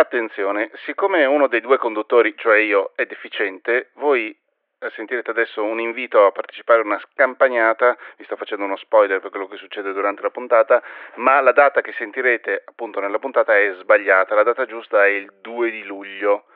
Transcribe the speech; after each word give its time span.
Attenzione, 0.00 0.70
siccome 0.86 1.26
uno 1.26 1.46
dei 1.46 1.60
due 1.60 1.76
conduttori, 1.76 2.34
cioè 2.38 2.56
io, 2.56 2.92
è 2.94 3.04
deficiente, 3.04 3.90
voi 3.96 4.34
eh, 4.78 4.90
sentirete 4.96 5.30
adesso 5.30 5.62
un 5.62 5.78
invito 5.78 6.24
a 6.24 6.32
partecipare 6.32 6.80
a 6.80 6.84
una 6.84 6.98
scampagnata, 7.12 7.98
vi 8.16 8.24
sto 8.24 8.36
facendo 8.36 8.64
uno 8.64 8.76
spoiler 8.76 9.20
per 9.20 9.28
quello 9.28 9.46
che 9.46 9.58
succede 9.58 9.92
durante 9.92 10.22
la 10.22 10.30
puntata, 10.30 10.82
ma 11.16 11.38
la 11.42 11.52
data 11.52 11.82
che 11.82 11.92
sentirete 11.98 12.62
appunto 12.64 12.98
nella 12.98 13.18
puntata 13.18 13.54
è 13.58 13.74
sbagliata, 13.78 14.34
la 14.34 14.42
data 14.42 14.64
giusta 14.64 15.04
è 15.04 15.10
il 15.10 15.30
2 15.42 15.70
di 15.70 15.84
luglio. 15.84 16.46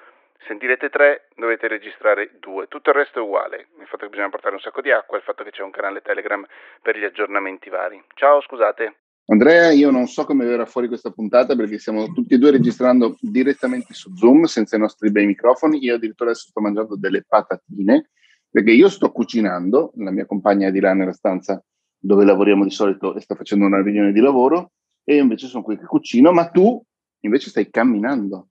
Sentirete 0.47 0.89
tre, 0.89 1.29
dovete 1.37 1.69
registrare 1.69 2.31
due, 2.39 2.67
tutto 2.69 2.91
il 2.91 2.97
resto 2.97 3.19
è 3.19 3.23
uguale, 3.23 3.69
il 3.79 3.87
fatto 3.87 4.05
che 4.05 4.09
bisogna 4.09 4.31
portare 4.31 4.55
un 4.55 4.61
sacco 4.63 4.81
di 4.81 4.91
acqua, 4.91 5.19
il 5.19 5.23
fatto 5.23 5.45
che 5.45 5.51
c'è 5.51 5.63
un 5.63 5.71
canale 5.71 6.01
Telegram 6.01 6.47
per 6.81 6.97
gli 6.97 7.05
aggiornamenti 7.05 7.69
vari. 7.69 8.03
Ciao, 8.15 8.41
scusate. 8.41 9.04
Andrea, 9.27 9.71
io 9.73 9.91
non 9.91 10.07
so 10.07 10.25
come 10.25 10.45
verrà 10.45 10.67
fuori 10.67 10.87
questa 10.87 11.11
puntata 11.11 11.57
perché 11.57 11.79
stiamo 11.79 12.13
tutti 12.13 12.35
e 12.35 12.39
due 12.39 12.51
registrando 12.51 13.17
direttamente 13.21 13.95
su 13.95 14.15
Zoom 14.15 14.45
senza 14.45 14.77
i 14.77 14.79
nostri 14.79 15.11
bei 15.11 15.25
microfoni. 15.25 15.83
Io 15.83 15.95
addirittura 15.95 16.31
adesso 16.31 16.49
sto 16.51 16.61
mangiando 16.61 16.97
delle 16.97 17.25
patatine 17.27 18.11
perché 18.51 18.73
io 18.73 18.89
sto 18.91 19.11
cucinando, 19.11 19.93
la 19.97 20.11
mia 20.11 20.27
compagna 20.27 20.69
è 20.69 20.71
di 20.71 20.81
là 20.81 20.93
nella 20.93 21.13
stanza 21.13 21.63
dove 21.99 22.27
lavoriamo 22.27 22.65
di 22.65 22.71
solito 22.71 23.17
e 23.17 23.21
sta 23.23 23.35
facendo 23.35 23.65
una 23.65 23.83
riunione 23.83 24.13
di 24.13 24.21
lavoro 24.21 24.73
e 25.03 25.15
io 25.17 25.23
invece 25.23 25.47
sono 25.47 25.63
qui 25.63 25.79
che 25.79 25.87
cucino, 25.87 26.31
ma 26.31 26.51
tu 26.51 26.83
invece 27.21 27.49
stai 27.49 27.71
camminando. 27.71 28.49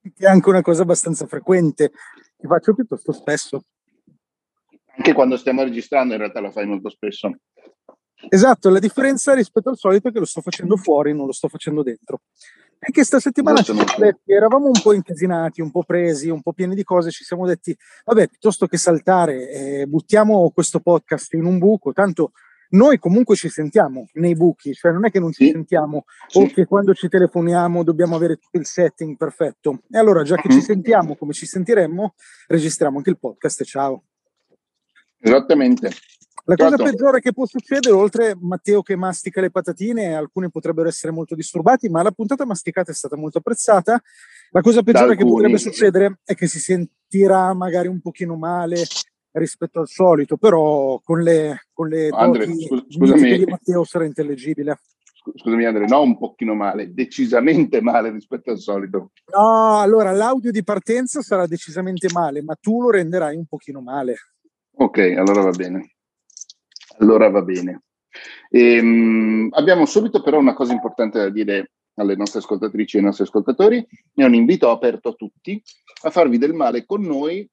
Che 0.00 0.24
è 0.24 0.26
anche 0.26 0.48
una 0.48 0.62
cosa 0.62 0.82
abbastanza 0.82 1.26
frequente, 1.26 1.90
che 2.36 2.46
faccio 2.46 2.74
piuttosto 2.74 3.10
spesso. 3.10 3.64
Anche 4.96 5.12
quando 5.12 5.36
stiamo 5.36 5.64
registrando 5.64 6.14
in 6.14 6.20
realtà 6.20 6.40
la 6.40 6.52
fai 6.52 6.66
molto 6.66 6.88
spesso. 6.88 7.34
Esatto, 8.28 8.70
la 8.70 8.78
differenza 8.78 9.34
rispetto 9.34 9.70
al 9.70 9.78
solito 9.78 10.08
è 10.08 10.12
che 10.12 10.18
lo 10.18 10.24
sto 10.24 10.40
facendo 10.40 10.76
fuori, 10.76 11.14
non 11.14 11.26
lo 11.26 11.32
sto 11.32 11.48
facendo 11.48 11.82
dentro. 11.82 12.20
E 12.78 12.90
che 12.92 13.04
sta 13.04 13.20
settimana 13.20 13.58
ci 13.58 13.74
siamo 13.74 13.84
detti, 13.98 14.32
eravamo 14.32 14.66
un 14.66 14.80
po' 14.82 14.94
incasinati, 14.94 15.60
un 15.60 15.70
po' 15.70 15.82
presi, 15.82 16.30
un 16.30 16.40
po' 16.40 16.52
pieni 16.52 16.74
di 16.74 16.82
cose, 16.82 17.10
ci 17.10 17.24
siamo 17.24 17.46
detti, 17.46 17.76
vabbè, 18.04 18.28
piuttosto 18.28 18.66
che 18.66 18.78
saltare, 18.78 19.50
eh, 19.50 19.86
buttiamo 19.86 20.50
questo 20.50 20.80
podcast 20.80 21.34
in 21.34 21.44
un 21.44 21.58
buco, 21.58 21.92
tanto 21.92 22.32
noi 22.70 22.98
comunque 22.98 23.36
ci 23.36 23.48
sentiamo 23.48 24.08
nei 24.14 24.34
buchi, 24.34 24.72
cioè 24.74 24.92
non 24.92 25.04
è 25.04 25.10
che 25.10 25.18
non 25.18 25.32
ci 25.32 25.46
sì. 25.46 25.50
sentiamo 25.50 26.04
sì. 26.28 26.38
o 26.38 26.46
che 26.46 26.66
quando 26.66 26.94
ci 26.94 27.08
telefoniamo 27.08 27.82
dobbiamo 27.82 28.14
avere 28.16 28.36
tutto 28.36 28.58
il 28.58 28.66
setting 28.66 29.16
perfetto. 29.16 29.82
E 29.90 29.98
allora, 29.98 30.22
già 30.22 30.36
che 30.36 30.48
uh-huh. 30.48 30.54
ci 30.54 30.62
sentiamo 30.62 31.16
come 31.16 31.32
ci 31.32 31.46
sentiremmo, 31.46 32.14
registriamo 32.46 32.98
anche 32.98 33.10
il 33.10 33.18
podcast 33.18 33.64
ciao. 33.64 34.04
Esattamente. 35.18 35.90
La 36.50 36.56
cosa 36.56 36.76
certo. 36.76 36.90
peggiore 36.90 37.20
che 37.20 37.32
può 37.32 37.46
succedere, 37.46 37.94
oltre 37.94 38.36
Matteo 38.36 38.82
che 38.82 38.96
mastica 38.96 39.40
le 39.40 39.52
patatine, 39.52 40.14
alcuni 40.14 40.50
potrebbero 40.50 40.88
essere 40.88 41.12
molto 41.12 41.36
disturbati, 41.36 41.88
ma 41.88 42.02
la 42.02 42.10
puntata 42.10 42.44
masticata 42.44 42.90
è 42.90 42.94
stata 42.94 43.16
molto 43.16 43.38
apprezzata. 43.38 44.02
La 44.50 44.60
cosa 44.60 44.82
peggiore 44.82 45.14
che 45.14 45.24
potrebbe 45.24 45.58
succedere 45.58 46.18
è 46.24 46.34
che 46.34 46.48
si 46.48 46.58
sentirà 46.58 47.54
magari 47.54 47.86
un 47.86 48.00
pochino 48.00 48.34
male 48.34 48.82
rispetto 49.30 49.78
al 49.78 49.86
solito, 49.86 50.38
però 50.38 51.00
con 51.04 51.22
le, 51.22 51.68
con 51.72 51.86
le 51.86 52.08
Andre, 52.08 52.46
doti 52.46 52.66
scusami, 52.88 53.38
di 53.38 53.44
Matteo 53.44 53.84
sarà 53.84 54.04
intellegibile. 54.04 54.80
Scusami 55.22 55.66
Andrea, 55.66 55.86
no 55.86 56.02
un 56.02 56.18
pochino 56.18 56.54
male, 56.54 56.92
decisamente 56.92 57.80
male 57.80 58.10
rispetto 58.10 58.50
al 58.50 58.58
solito. 58.58 59.12
No, 59.32 59.78
allora 59.78 60.10
l'audio 60.10 60.50
di 60.50 60.64
partenza 60.64 61.22
sarà 61.22 61.46
decisamente 61.46 62.08
male, 62.12 62.42
ma 62.42 62.56
tu 62.60 62.82
lo 62.82 62.90
renderai 62.90 63.36
un 63.36 63.46
pochino 63.46 63.80
male. 63.80 64.16
Ok, 64.78 64.98
allora 65.16 65.42
va 65.42 65.50
bene. 65.50 65.94
Allora 67.00 67.28
va 67.28 67.42
bene. 67.42 67.82
Ehm, 68.50 69.48
abbiamo 69.52 69.86
subito 69.86 70.22
però 70.22 70.38
una 70.38 70.54
cosa 70.54 70.72
importante 70.72 71.18
da 71.18 71.28
dire 71.30 71.72
alle 71.94 72.16
nostre 72.16 72.40
ascoltatrici 72.40 72.96
e 72.96 72.98
ai 73.00 73.04
nostri 73.06 73.24
ascoltatori. 73.24 73.86
È 74.14 74.24
un 74.24 74.34
invito 74.34 74.70
aperto 74.70 75.10
a 75.10 75.14
tutti 75.14 75.60
a 76.02 76.10
farvi 76.10 76.38
del 76.38 76.54
male 76.54 76.84
con 76.84 77.02
noi 77.02 77.48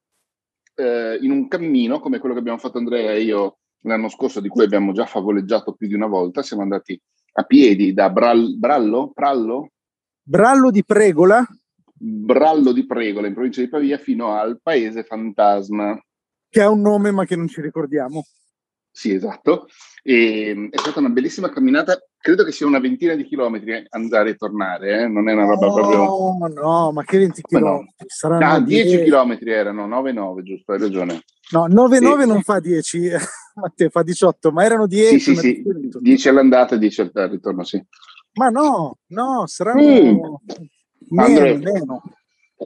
eh, 0.75 1.17
in 1.21 1.31
un 1.31 1.47
cammino 1.47 1.99
come 1.99 2.19
quello 2.19 2.33
che 2.33 2.41
abbiamo 2.41 2.59
fatto 2.59 2.77
Andrea 2.77 3.11
e 3.11 3.21
io 3.21 3.57
l'anno 3.81 4.09
scorso, 4.09 4.39
di 4.39 4.49
cui 4.49 4.63
abbiamo 4.63 4.91
già 4.91 5.05
favoleggiato 5.05 5.73
più 5.73 5.87
di 5.87 5.93
una 5.93 6.07
volta. 6.07 6.41
Siamo 6.41 6.63
andati 6.63 6.99
a 7.33 7.43
piedi 7.43 7.93
da 7.93 8.09
Bral, 8.09 8.57
Brallo, 8.57 9.11
Prallo? 9.13 9.71
Brallo 10.21 10.71
di 10.71 10.83
Pregola. 10.83 11.45
Brallo 11.99 12.73
di 12.73 12.85
Pregola, 12.85 13.27
in 13.27 13.33
provincia 13.33 13.61
di 13.61 13.69
Pavia, 13.69 13.97
fino 13.97 14.33
al 14.33 14.59
paese 14.61 15.03
fantasma. 15.03 15.99
Che 16.49 16.61
ha 16.61 16.69
un 16.69 16.81
nome 16.81 17.11
ma 17.11 17.25
che 17.25 17.35
non 17.35 17.47
ci 17.47 17.61
ricordiamo. 17.61 18.23
Sì, 18.97 19.13
esatto. 19.13 19.67
E, 20.01 20.47
ehm, 20.47 20.69
è 20.71 20.77
stata 20.79 20.97
una 20.97 21.09
bellissima 21.09 21.51
camminata, 21.51 22.01
credo 22.17 22.43
che 22.43 22.51
sia 22.51 22.65
una 22.65 22.79
ventina 22.79 23.13
di 23.13 23.25
chilometri 23.25 23.85
andare 23.89 24.31
e 24.31 24.35
tornare, 24.35 25.03
eh? 25.03 25.07
non 25.07 25.29
è 25.29 25.33
una 25.33 25.45
roba 25.45 25.67
no, 25.67 25.73
proprio... 25.75 25.97
No, 25.97 26.47
no, 26.47 26.91
ma 26.91 27.03
che 27.03 27.19
20 27.19 27.41
chilometri? 27.43 27.93
No. 27.95 28.05
Saranno 28.07 28.45
ah, 28.53 28.59
10 28.59 28.87
10 28.87 29.03
chilometri 29.03 29.51
erano, 29.51 29.87
9-9, 29.87 30.41
giusto, 30.41 30.71
hai 30.71 30.79
ragione. 30.79 31.21
No, 31.51 31.67
9-9 31.67 32.21
sì. 32.21 32.27
non 32.27 32.41
fa 32.41 32.59
10, 32.59 33.11
Matteo 33.61 33.89
fa 33.89 34.01
18, 34.01 34.51
ma 34.51 34.65
erano 34.65 34.87
10. 34.87 35.19
Sì, 35.19 35.35
sì, 35.35 35.39
sì, 35.39 35.63
10 35.99 36.29
all'andata 36.29 36.73
e 36.73 36.79
10 36.79 37.11
al 37.13 37.29
ritorno, 37.29 37.63
sì. 37.63 37.79
Ma 38.33 38.49
no, 38.49 38.97
no, 39.09 39.43
saranno 39.45 39.81
mm. 39.81 39.85
meno, 39.85 40.41
Andre, 41.17 41.57
meno. 41.59 42.01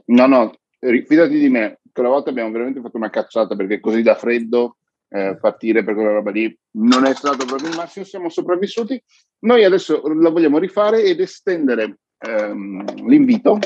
No, 0.06 0.26
no, 0.26 0.54
fidati 0.78 1.38
di 1.38 1.50
me, 1.50 1.80
quella 1.92 2.08
volta 2.08 2.30
abbiamo 2.30 2.50
veramente 2.50 2.80
fatto 2.80 2.96
una 2.96 3.10
cacciata 3.10 3.54
perché 3.54 3.80
così 3.80 4.00
da 4.00 4.14
freddo 4.14 4.76
eh, 5.12 5.36
partire 5.38 5.84
per 5.84 5.94
quella 5.94 6.12
roba 6.12 6.30
lì 6.30 6.58
non 6.78 7.04
è 7.04 7.14
stato 7.14 7.44
proprio 7.44 7.68
il 7.68 7.76
massimo, 7.76 8.04
siamo 8.04 8.28
sopravvissuti. 8.30 9.00
Noi 9.40 9.64
adesso 9.64 10.00
la 10.08 10.30
vogliamo 10.30 10.58
rifare 10.58 11.02
ed 11.02 11.20
estendere 11.20 11.98
ehm, 12.18 13.06
l'invito 13.06 13.58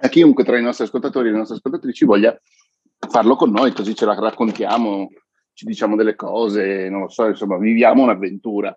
a 0.00 0.08
chiunque 0.08 0.44
tra 0.44 0.58
i 0.58 0.62
nostri 0.62 0.84
ascoltatori 0.84 1.28
e 1.28 1.32
le 1.32 1.38
nostre 1.38 1.56
ascoltatrici 1.56 2.04
voglia 2.04 2.38
farlo 3.10 3.36
con 3.36 3.50
noi, 3.50 3.72
così 3.72 3.94
ce 3.94 4.06
la 4.06 4.14
raccontiamo, 4.14 5.08
ci 5.52 5.66
diciamo 5.66 5.96
delle 5.96 6.14
cose, 6.14 6.88
non 6.88 7.02
lo 7.02 7.08
so, 7.08 7.26
insomma, 7.26 7.58
viviamo 7.58 8.02
un'avventura. 8.02 8.76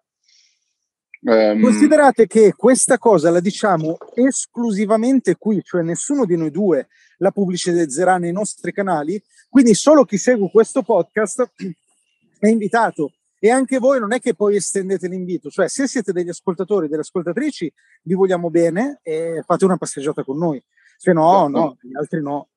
Um, 1.24 1.62
Considerate 1.62 2.26
che 2.26 2.54
questa 2.56 2.98
cosa 2.98 3.30
la 3.30 3.40
diciamo 3.40 3.98
esclusivamente 4.16 5.36
qui, 5.36 5.62
cioè 5.64 5.84
nessuno 5.84 6.26
di 6.26 6.36
noi 6.36 6.50
due 6.50 6.88
la 7.18 7.30
pubblicizzerà 7.30 8.18
nei 8.18 8.32
nostri 8.32 8.72
canali, 8.72 9.22
quindi 9.48 9.76
solo 9.76 10.04
chi 10.04 10.18
segue 10.18 10.50
questo 10.50 10.82
podcast 10.82 11.52
è 12.40 12.48
invitato. 12.48 13.14
E 13.44 13.50
anche 13.50 13.80
voi 13.80 14.00
non 14.00 14.14
è 14.14 14.20
che 14.20 14.36
poi 14.36 14.56
estendete 14.56 15.08
l'invito, 15.08 15.50
cioè 15.50 15.68
se 15.68 15.88
siete 15.88 16.12
degli 16.12 16.30
ascoltatori, 16.30 16.88
delle 16.88 17.02
ascoltatrici, 17.02 17.72
vi 18.04 18.14
vogliamo 18.14 18.52
bene 18.52 19.00
e 19.02 19.44
fate 19.46 19.66
una 19.66 19.78
passeggiata 19.78 20.24
con 20.24 20.38
noi. 20.38 20.64
Se 20.98 21.12
no, 21.12 21.48
no, 21.48 21.78
gli 21.82 21.96
altri 21.96 22.22
no. 22.22 22.51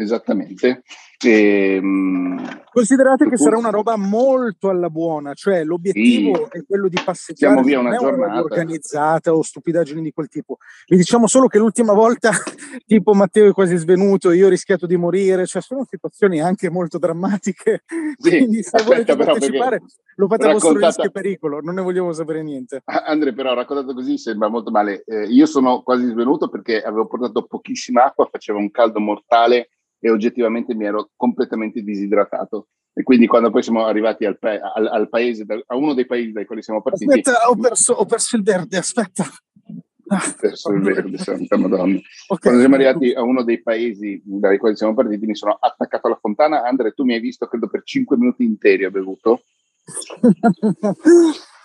Esattamente. 0.00 0.82
E, 1.22 1.74
ehm, 1.74 2.62
Considerate 2.72 3.28
che 3.28 3.36
sarà 3.36 3.58
una 3.58 3.68
roba 3.68 3.96
molto 3.96 4.70
alla 4.70 4.88
buona, 4.88 5.34
cioè 5.34 5.64
l'obiettivo 5.64 6.48
sì, 6.50 6.58
è 6.58 6.64
quello 6.66 6.88
di 6.88 6.98
passeggiare 7.04 7.60
via 7.62 7.80
una 7.80 7.96
giornata 7.96 8.40
organizzata 8.40 9.34
o 9.34 9.42
stupidaggini 9.42 10.00
di 10.00 10.12
quel 10.12 10.28
tipo. 10.28 10.58
Vi 10.86 10.96
diciamo 10.96 11.26
solo 11.26 11.48
che 11.48 11.58
l'ultima 11.58 11.92
volta, 11.92 12.30
tipo 12.86 13.12
Matteo 13.12 13.50
è 13.50 13.52
quasi 13.52 13.76
svenuto, 13.76 14.30
io 14.30 14.46
ho 14.46 14.48
rischiato 14.48 14.86
di 14.86 14.96
morire, 14.96 15.44
cioè 15.46 15.60
sono 15.60 15.84
situazioni 15.84 16.40
anche 16.40 16.70
molto 16.70 16.98
drammatiche. 16.98 17.82
Sì, 18.16 18.30
Quindi 18.30 18.62
se 18.62 18.76
aspetta, 18.76 19.14
volete 19.14 19.16
partecipare, 19.16 19.82
lo 20.14 20.26
fate 20.28 20.46
a 20.46 20.52
vostro 20.52 20.78
rischio 20.78 21.04
e 21.04 21.10
pericolo, 21.10 21.60
non 21.60 21.74
ne 21.74 21.82
vogliamo 21.82 22.12
sapere 22.12 22.42
niente. 22.42 22.82
Andre, 22.84 23.34
però 23.34 23.52
raccontato 23.52 23.92
così 23.92 24.16
sembra 24.16 24.48
molto 24.48 24.70
male. 24.70 25.02
Eh, 25.04 25.24
io 25.24 25.44
sono 25.44 25.82
quasi 25.82 26.06
svenuto 26.06 26.48
perché 26.48 26.80
avevo 26.80 27.06
portato 27.06 27.42
pochissima 27.42 28.04
acqua, 28.04 28.28
faceva 28.30 28.58
un 28.58 28.70
caldo 28.70 29.00
mortale 29.00 29.70
e 30.00 30.10
oggettivamente 30.10 30.74
mi 30.74 30.86
ero 30.86 31.10
completamente 31.14 31.82
disidratato. 31.82 32.68
E 32.92 33.02
quindi 33.02 33.26
quando 33.26 33.50
poi 33.50 33.62
siamo 33.62 33.84
arrivati 33.84 34.24
al, 34.24 34.38
pa- 34.38 34.72
al, 34.74 34.86
al 34.86 35.08
paese, 35.08 35.44
a 35.66 35.76
uno 35.76 35.94
dei 35.94 36.06
paesi 36.06 36.32
dai 36.32 36.46
quali 36.46 36.62
siamo 36.62 36.82
partiti... 36.82 37.04
Aspetta, 37.04 37.48
ho 37.48 37.56
perso, 37.56 37.92
ho 37.92 38.06
perso 38.06 38.36
il 38.36 38.42
verde, 38.42 38.78
aspetta. 38.78 39.24
Ho 39.24 40.34
perso 40.40 40.72
il 40.72 40.82
verde, 40.82 41.18
santa 41.22 41.56
madonna. 41.56 41.96
Okay. 41.96 42.38
Quando 42.40 42.60
siamo 42.60 42.74
arrivati 42.74 43.12
a 43.12 43.22
uno 43.22 43.44
dei 43.44 43.62
paesi 43.62 44.20
dai 44.24 44.58
quali 44.58 44.74
siamo 44.74 44.94
partiti 44.94 45.24
mi 45.26 45.36
sono 45.36 45.56
attaccato 45.60 46.08
alla 46.08 46.18
fontana. 46.20 46.64
Andre, 46.64 46.92
tu 46.92 47.04
mi 47.04 47.14
hai 47.14 47.20
visto, 47.20 47.46
credo, 47.46 47.68
per 47.68 47.82
5 47.84 48.16
minuti 48.16 48.42
interi 48.42 48.86
ho 48.86 48.90
bevuto. 48.90 49.42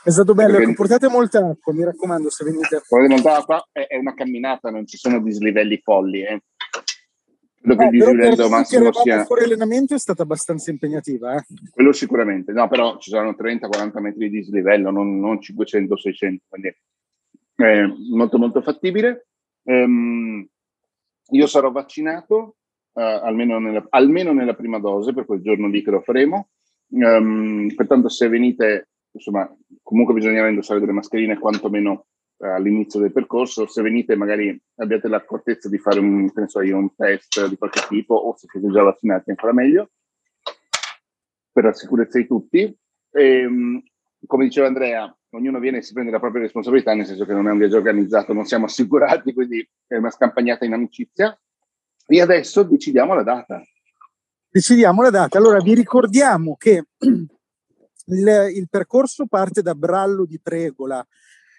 È 0.04 0.12
stato 0.12 0.36
bello, 0.36 0.58
Perché... 0.58 0.74
portate 0.76 1.08
molta 1.08 1.40
acqua, 1.40 1.74
mi 1.74 1.84
raccomando, 1.84 2.30
se 2.30 2.44
venite. 2.44 2.84
Portate 2.88 3.12
molta 3.12 3.38
acqua, 3.38 3.68
è, 3.72 3.96
una 3.98 4.14
camminata, 4.14 4.70
non 4.70 4.86
ci 4.86 4.98
sono 4.98 5.20
dislivelli 5.20 5.80
folli, 5.84 6.22
eh 6.22 6.44
credo 7.66 7.76
che 7.76 7.84
il 7.84 7.90
dislivello 7.92 8.50
massimo 8.50 8.94
sia... 8.94 9.26
fuori 9.26 9.44
allenamento 9.44 9.96
è 9.96 10.00
stata 10.00 10.24
abbastanza 10.24 10.70
impegnativa. 10.70 11.36
Eh? 11.36 11.46
Quello 11.72 11.92
sicuramente, 11.92 12.52
no, 12.52 12.68
però 12.68 12.98
ci 13.00 13.10
saranno 13.10 13.36
30-40 13.38 14.00
metri 14.00 14.30
di 14.30 14.38
dislivello, 14.38 14.92
non, 14.92 15.20
non 15.20 15.38
500-600, 15.38 16.38
quindi 16.48 16.76
è 17.56 17.86
molto 18.14 18.38
molto 18.38 18.62
fattibile. 18.62 19.28
Um, 19.64 20.46
io 21.30 21.48
sarò 21.48 21.72
vaccinato, 21.72 22.56
uh, 22.94 23.02
almeno, 23.02 23.60
nella, 23.60 23.86
almeno, 23.90 24.32
nella, 24.32 24.54
prima 24.54 24.80
dose, 24.80 25.14
per 25.14 25.26
quel 25.26 25.42
giorno 25.42 25.68
lì 25.68 25.82
che 25.82 25.92
lo 25.92 26.02
faremo. 26.02 26.50
Um, 26.90 27.74
pertanto 27.76 28.10
se 28.10 28.28
venite, 28.28 28.90
insomma, 29.12 29.50
comunque 29.82 30.14
bisognerà 30.14 30.48
indossare 30.48 30.80
delle 30.80 30.92
mascherine 30.92 31.40
quantomeno 31.40 32.06
all'inizio 32.40 33.00
del 33.00 33.12
percorso. 33.12 33.68
Se 33.68 33.82
venite, 33.82 34.16
magari 34.16 34.60
abbiate 34.76 35.08
l'accortezza 35.08 35.70
di 35.70 35.78
fare 35.78 36.00
un, 36.00 36.32
penso 36.32 36.62
io, 36.62 36.78
un 36.78 36.94
test 36.96 37.48
di 37.48 37.58
qualche 37.58 37.86
tipo, 37.88 38.16
o 38.16 38.36
se 38.38 38.48
siete 38.50 38.70
già 38.70 38.84
vaccinati, 38.84 39.30
ancora 39.30 39.54
meglio, 39.54 39.92
per 41.52 41.64
la 41.64 41.74
sicurezza 41.74 42.18
di 42.18 42.28
tutti. 42.28 42.78
E, 43.12 43.24
ehm, 43.40 43.84
come 44.26 44.46
diceva 44.46 44.68
Andrea, 44.68 45.16
ognuno 45.32 45.60
viene 45.60 45.78
e 45.78 45.82
si 45.82 45.94
prende 45.94 46.12
la 46.12 46.20
propria 46.20 46.42
responsabilità, 46.42 46.94
nel 46.94 47.06
senso 47.06 47.26
che 47.26 47.34
non 47.34 47.48
è 47.48 47.52
un 47.52 47.58
viaggio 47.58 47.78
organizzato, 47.78 48.34
non 48.34 48.46
siamo 48.46 48.66
assicurati, 48.66 49.34
quindi 49.34 49.68
è 49.88 49.96
una 49.96 50.10
scampagnata 50.10 50.66
in 50.66 50.74
amicizia. 50.74 51.38
E 52.08 52.22
adesso 52.22 52.64
decidiamo 52.64 53.14
la 53.14 53.24
data. 53.24 53.64
Decidiamo 54.50 55.02
la 55.02 55.10
data. 55.10 55.38
Allora 55.38 55.60
vi 55.60 55.74
ricordiamo 55.74 56.56
che 56.56 56.86
il, 57.00 58.48
il 58.56 58.68
percorso 58.70 59.26
parte 59.26 59.62
da 59.62 59.76
Brallo 59.76 60.26
di 60.26 60.40
Pregola 60.40 61.06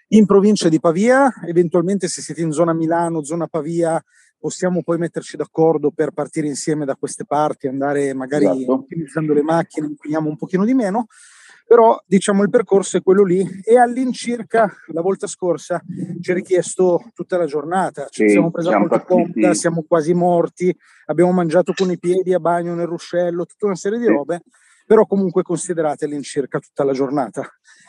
in 0.09 0.25
provincia 0.25 0.69
di 0.69 0.79
Pavia, 0.79 1.31
eventualmente 1.45 2.07
se 2.07 2.21
siete 2.21 2.41
in 2.41 2.51
zona 2.51 2.73
Milano, 2.73 3.23
zona 3.23 3.47
Pavia, 3.47 4.01
possiamo 4.39 4.83
poi 4.83 4.97
metterci 4.97 5.35
d'accordo 5.35 5.91
per 5.91 6.11
partire 6.11 6.47
insieme 6.47 6.85
da 6.85 6.95
queste 6.95 7.25
parti, 7.25 7.67
andare 7.67 8.13
magari 8.13 8.45
esatto. 8.45 8.73
utilizzando 8.73 9.33
le 9.33 9.41
macchine, 9.41 9.87
inquiniamo 9.87 10.29
un 10.29 10.37
pochino 10.37 10.63
di 10.63 10.73
meno 10.73 11.07
però 11.67 12.01
diciamo 12.05 12.43
il 12.43 12.49
percorso 12.49 12.95
è 12.95 13.03
quello 13.03 13.25
lì 13.25 13.45
e 13.61 13.77
all'incirca 13.77 14.73
la 14.87 15.01
volta 15.01 15.27
scorsa 15.27 15.83
ci 16.21 16.31
è 16.31 16.33
richiesto 16.33 17.11
tutta 17.13 17.37
la 17.37 17.45
giornata, 17.45 18.07
ci 18.09 18.23
sì, 18.23 18.29
siamo 18.29 18.51
presi 18.51 18.69
molto 18.69 19.01
conta, 19.01 19.53
siamo 19.53 19.83
quasi 19.85 20.13
morti, 20.13 20.73
abbiamo 21.07 21.33
mangiato 21.33 21.73
con 21.75 21.91
i 21.91 21.99
piedi 21.99 22.33
a 22.33 22.39
bagno 22.39 22.73
nel 22.73 22.87
ruscello, 22.87 23.45
tutta 23.45 23.65
una 23.65 23.75
serie 23.75 23.99
di 23.99 24.05
sì. 24.05 24.11
robe, 24.11 24.43
però 24.87 25.05
comunque 25.05 25.43
considerate 25.43 26.05
all'incirca 26.05 26.59
tutta 26.59 26.85
la 26.85 26.93
giornata. 26.93 27.43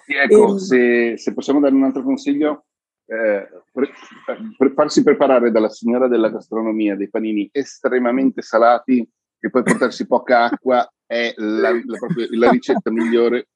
Sì, 0.05 0.15
ecco, 0.15 0.57
e, 0.57 0.59
se, 0.59 1.15
se, 1.17 1.33
possiamo 1.33 1.61
dare 1.61 1.75
un 1.75 1.85
altro 1.85 2.03
consiglio, 2.03 2.65
eh, 3.07 3.49
per 3.73 4.73
farsi 4.75 5.05
preparare 5.05 5.53
dalla 5.53 5.71
signora 5.71 6.09
della 6.09 6.29
gastronomia 6.29 6.97
dei 6.97 7.09
panini 7.09 7.49
estremamente 7.53 8.43
salati 8.43 9.09
e 9.39 9.49
poi 9.49 9.63
portarsi 9.63 10.09
poca 10.09 10.47
acqua 10.47 10.93
è 11.07 11.33
la, 11.37 11.71
la, 11.71 11.99
la 12.31 12.51
ricetta 12.51 12.91
migliore 12.91 13.47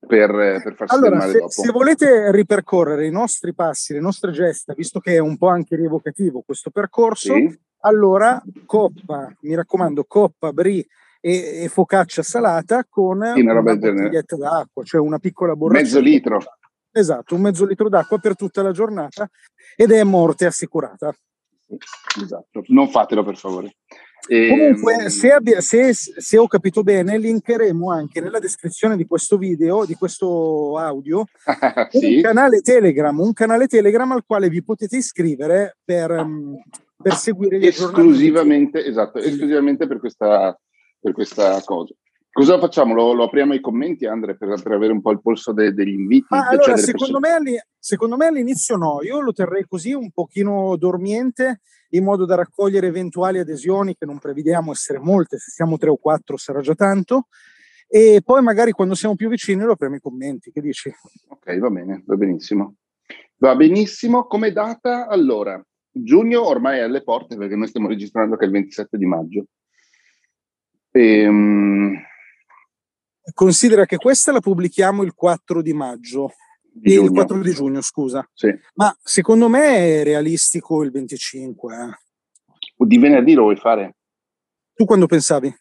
per, 0.00 0.30
per 0.30 0.74
farsi 0.74 0.94
allora, 0.96 1.20
se, 1.20 1.32
dopo. 1.38 1.48
Se 1.48 1.70
volete 1.70 2.32
ripercorrere 2.32 3.06
i 3.06 3.12
nostri 3.12 3.54
passi, 3.54 3.92
le 3.92 4.00
nostre 4.00 4.32
gesta, 4.32 4.74
visto 4.74 4.98
che 4.98 5.14
è 5.14 5.18
un 5.18 5.38
po' 5.38 5.48
anche 5.48 5.76
rievocativo 5.76 6.42
questo 6.44 6.70
percorso, 6.70 7.34
sì. 7.34 7.56
allora 7.82 8.42
coppa, 8.66 9.32
mi 9.42 9.54
raccomando, 9.54 10.04
coppa, 10.04 10.52
brie 10.52 10.84
e, 11.20 11.64
e 11.64 11.68
focaccia 11.68 12.22
salata 12.22 12.84
con 12.88 13.20
sì, 13.34 13.40
una, 13.40 13.52
una 13.52 13.74
bottiglietta 13.74 14.36
d'acqua, 14.36 14.82
cioè 14.84 15.00
una 15.00 15.18
piccola 15.18 15.54
borraccia. 15.54 15.82
Mezzo 15.82 16.00
litro. 16.00 16.40
Esatto, 16.92 17.34
un 17.34 17.42
mezzo 17.42 17.64
litro 17.64 17.88
d'acqua 17.88 18.18
per 18.18 18.34
tutta 18.34 18.62
la 18.62 18.72
giornata 18.72 19.28
ed 19.76 19.92
è 19.92 20.02
morte 20.02 20.46
assicurata. 20.46 21.14
Esatto, 22.20 22.64
non 22.68 22.88
fatelo 22.88 23.22
per 23.22 23.36
favore. 23.36 23.76
E... 24.28 24.48
Comunque, 24.48 24.94
ehm, 24.94 25.06
se, 25.06 25.32
abbia, 25.32 25.60
se, 25.60 25.92
se, 25.94 26.36
ho 26.36 26.46
capito 26.46 26.82
bene, 26.82 27.16
linkeremo 27.16 27.90
anche 27.90 28.20
nella 28.20 28.38
descrizione 28.38 28.96
di 28.96 29.06
questo 29.06 29.38
video, 29.38 29.84
di 29.84 29.94
questo 29.94 30.76
audio, 30.76 31.24
sì. 31.90 32.16
un 32.16 32.22
canale 32.22 32.60
Telegram, 32.60 33.18
un 33.18 33.32
canale 33.32 33.66
Telegram 33.66 34.10
al 34.12 34.24
quale 34.26 34.48
vi 34.48 34.62
potete 34.62 34.96
iscrivere 34.96 35.78
per, 35.82 36.12
mm, 36.12 36.54
per 37.02 37.14
seguire 37.14 37.58
gli 37.58 37.66
esclusivamente, 37.66 38.84
esatto, 38.84 39.18
esclusivamente 39.18 39.86
per 39.86 40.00
questa, 40.00 40.58
per 41.00 41.12
questa 41.12 41.60
cosa. 41.64 41.94
Cosa 42.32 42.58
facciamo? 42.60 42.94
Lo, 42.94 43.12
lo, 43.12 43.24
apriamo 43.24 43.52
ai 43.52 43.60
commenti, 43.60 44.06
Andre, 44.06 44.36
per, 44.36 44.62
per, 44.62 44.72
avere 44.72 44.92
un 44.92 45.00
po' 45.00 45.10
il 45.10 45.20
polso 45.20 45.52
de, 45.52 45.72
degli 45.72 45.94
inviti? 45.94 46.26
Ah, 46.28 46.48
allora, 46.48 46.76
secondo 46.76 47.18
me, 47.18 47.66
secondo 47.76 48.16
me, 48.16 48.26
all'inizio 48.26 48.76
no, 48.76 49.02
io 49.02 49.20
lo 49.20 49.32
terrei 49.32 49.64
così 49.66 49.92
un 49.92 50.10
pochino 50.12 50.76
dormiente 50.76 51.60
in 51.90 52.04
modo 52.04 52.24
da 52.26 52.36
raccogliere 52.36 52.86
eventuali 52.86 53.40
adesioni 53.40 53.96
che 53.96 54.06
non 54.06 54.18
prevediamo 54.18 54.70
essere 54.70 55.00
molte, 55.00 55.38
se 55.38 55.50
siamo 55.50 55.76
tre 55.76 55.90
o 55.90 55.96
quattro 55.96 56.36
sarà 56.36 56.60
già 56.60 56.74
tanto, 56.76 57.26
e 57.88 58.22
poi 58.24 58.42
magari 58.42 58.70
quando 58.70 58.94
siamo 58.94 59.16
più 59.16 59.28
vicini 59.28 59.62
lo 59.62 59.72
apriamo 59.72 59.96
i 59.96 60.00
commenti, 60.00 60.52
che 60.52 60.60
dici? 60.60 60.92
Ok, 61.30 61.58
va 61.58 61.70
bene, 61.70 62.04
va 62.06 62.14
benissimo. 62.14 62.76
Va 63.38 63.56
benissimo, 63.56 64.26
come 64.26 64.52
data 64.52 65.08
allora? 65.08 65.60
Giugno 65.90 66.46
ormai 66.46 66.78
è 66.78 66.82
alle 66.82 67.02
porte 67.02 67.36
perché 67.36 67.56
noi 67.56 67.66
stiamo 67.66 67.88
registrando 67.88 68.36
che 68.36 68.44
è 68.44 68.46
il 68.46 68.52
27 68.52 68.96
di 68.96 69.06
maggio. 69.06 69.46
Ehm 70.92 72.08
Considera 73.34 73.86
che 73.86 73.96
questa 73.96 74.32
la 74.32 74.40
pubblichiamo 74.40 75.02
il 75.02 75.14
4 75.14 75.62
di 75.62 75.72
maggio. 75.72 76.32
Di 76.72 76.94
il 76.94 77.10
4 77.10 77.40
di 77.40 77.52
giugno, 77.52 77.80
scusa. 77.80 78.28
Sì. 78.32 78.52
Ma 78.74 78.94
secondo 79.02 79.48
me 79.48 80.00
è 80.00 80.04
realistico 80.04 80.82
il 80.82 80.90
25. 80.90 81.74
Eh. 81.74 82.86
Di 82.86 82.98
venerdì 82.98 83.34
lo 83.34 83.42
vuoi 83.42 83.56
fare? 83.56 83.96
Tu 84.74 84.84
quando 84.84 85.06
pensavi? 85.06 85.54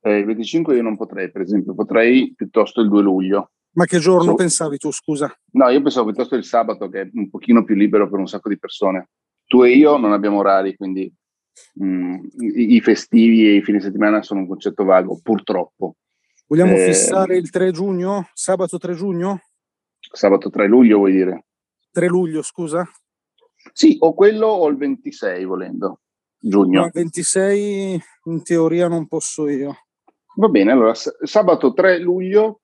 Eh, 0.00 0.18
il 0.18 0.24
25 0.24 0.76
io 0.76 0.82
non 0.82 0.96
potrei, 0.96 1.30
per 1.30 1.42
esempio, 1.42 1.74
potrei 1.74 2.32
piuttosto 2.34 2.80
il 2.80 2.88
2 2.88 3.02
luglio. 3.02 3.50
Ma 3.72 3.84
che 3.84 3.98
giorno 3.98 4.30
so... 4.30 4.34
pensavi 4.34 4.78
tu, 4.78 4.92
scusa? 4.92 5.32
No, 5.52 5.68
io 5.68 5.82
pensavo 5.82 6.06
piuttosto 6.06 6.36
il 6.36 6.44
sabato, 6.44 6.88
che 6.88 7.02
è 7.02 7.10
un 7.12 7.28
pochino 7.28 7.64
più 7.64 7.74
libero 7.74 8.08
per 8.08 8.18
un 8.18 8.26
sacco 8.26 8.48
di 8.48 8.58
persone. 8.58 9.10
Tu 9.46 9.64
e 9.64 9.70
io 9.72 9.96
non 9.96 10.12
abbiamo 10.12 10.38
orari, 10.38 10.76
quindi 10.76 11.12
mh, 11.74 11.86
mm, 11.86 12.14
i, 12.40 12.76
i 12.76 12.80
festivi 12.80 13.48
e 13.48 13.56
i 13.56 13.62
fine 13.62 13.80
settimana 13.80 14.22
sono 14.22 14.40
un 14.40 14.48
concetto 14.48 14.84
vago, 14.84 15.18
purtroppo. 15.22 15.96
Vogliamo 16.46 16.72
eh, 16.72 16.86
fissare 16.86 17.36
il 17.36 17.50
3 17.50 17.72
giugno? 17.72 18.30
Sabato 18.32 18.78
3 18.78 18.94
giugno? 18.94 19.42
Sabato 20.12 20.48
3 20.48 20.66
luglio 20.66 20.98
vuoi 20.98 21.12
dire? 21.12 21.44
3 21.92 22.06
luglio, 22.06 22.42
scusa? 22.42 22.88
Sì, 23.72 23.96
o 24.00 24.14
quello 24.14 24.46
o 24.46 24.68
il 24.68 24.76
26 24.76 25.44
volendo, 25.44 26.00
giugno. 26.38 26.86
il 26.86 26.90
26 26.92 28.02
in 28.24 28.42
teoria 28.42 28.88
non 28.88 29.06
posso 29.06 29.48
io. 29.48 29.76
Va 30.36 30.48
bene, 30.48 30.72
allora 30.72 30.94
sabato 30.94 31.72
3 31.72 31.98
luglio 31.98 32.60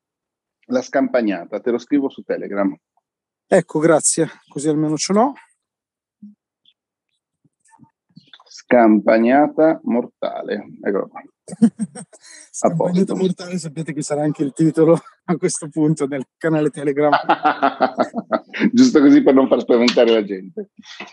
la 0.67 0.81
scampagnata, 0.81 1.61
te 1.61 1.71
lo 1.71 1.79
scrivo 1.79 2.09
su 2.09 2.23
Telegram. 2.23 2.75
Ecco, 3.47 3.79
grazie, 3.79 4.29
così 4.49 4.69
almeno 4.69 4.97
ce 4.97 5.13
l'ho. 5.13 5.33
Scampagnata 8.67 9.81
mortale. 9.85 10.71
Eccolo 10.83 11.09
qua. 11.09 11.23
Scampagnata 12.51 13.15
mortale, 13.15 13.59
sapete 13.59 13.93
che 13.93 14.03
sarà 14.03 14.23
anche 14.23 14.43
il 14.43 14.53
titolo 14.53 14.99
a 15.25 15.37
questo 15.37 15.69
punto 15.69 16.07
del 16.07 16.25
canale 16.37 16.71
Telegram. 16.71 17.13
Giusto 18.73 19.01
così 19.01 19.23
per 19.23 19.35
non 19.35 19.49
far 19.49 19.61
spaventare 19.61 20.11
la 20.11 20.25
gente. 20.25 20.71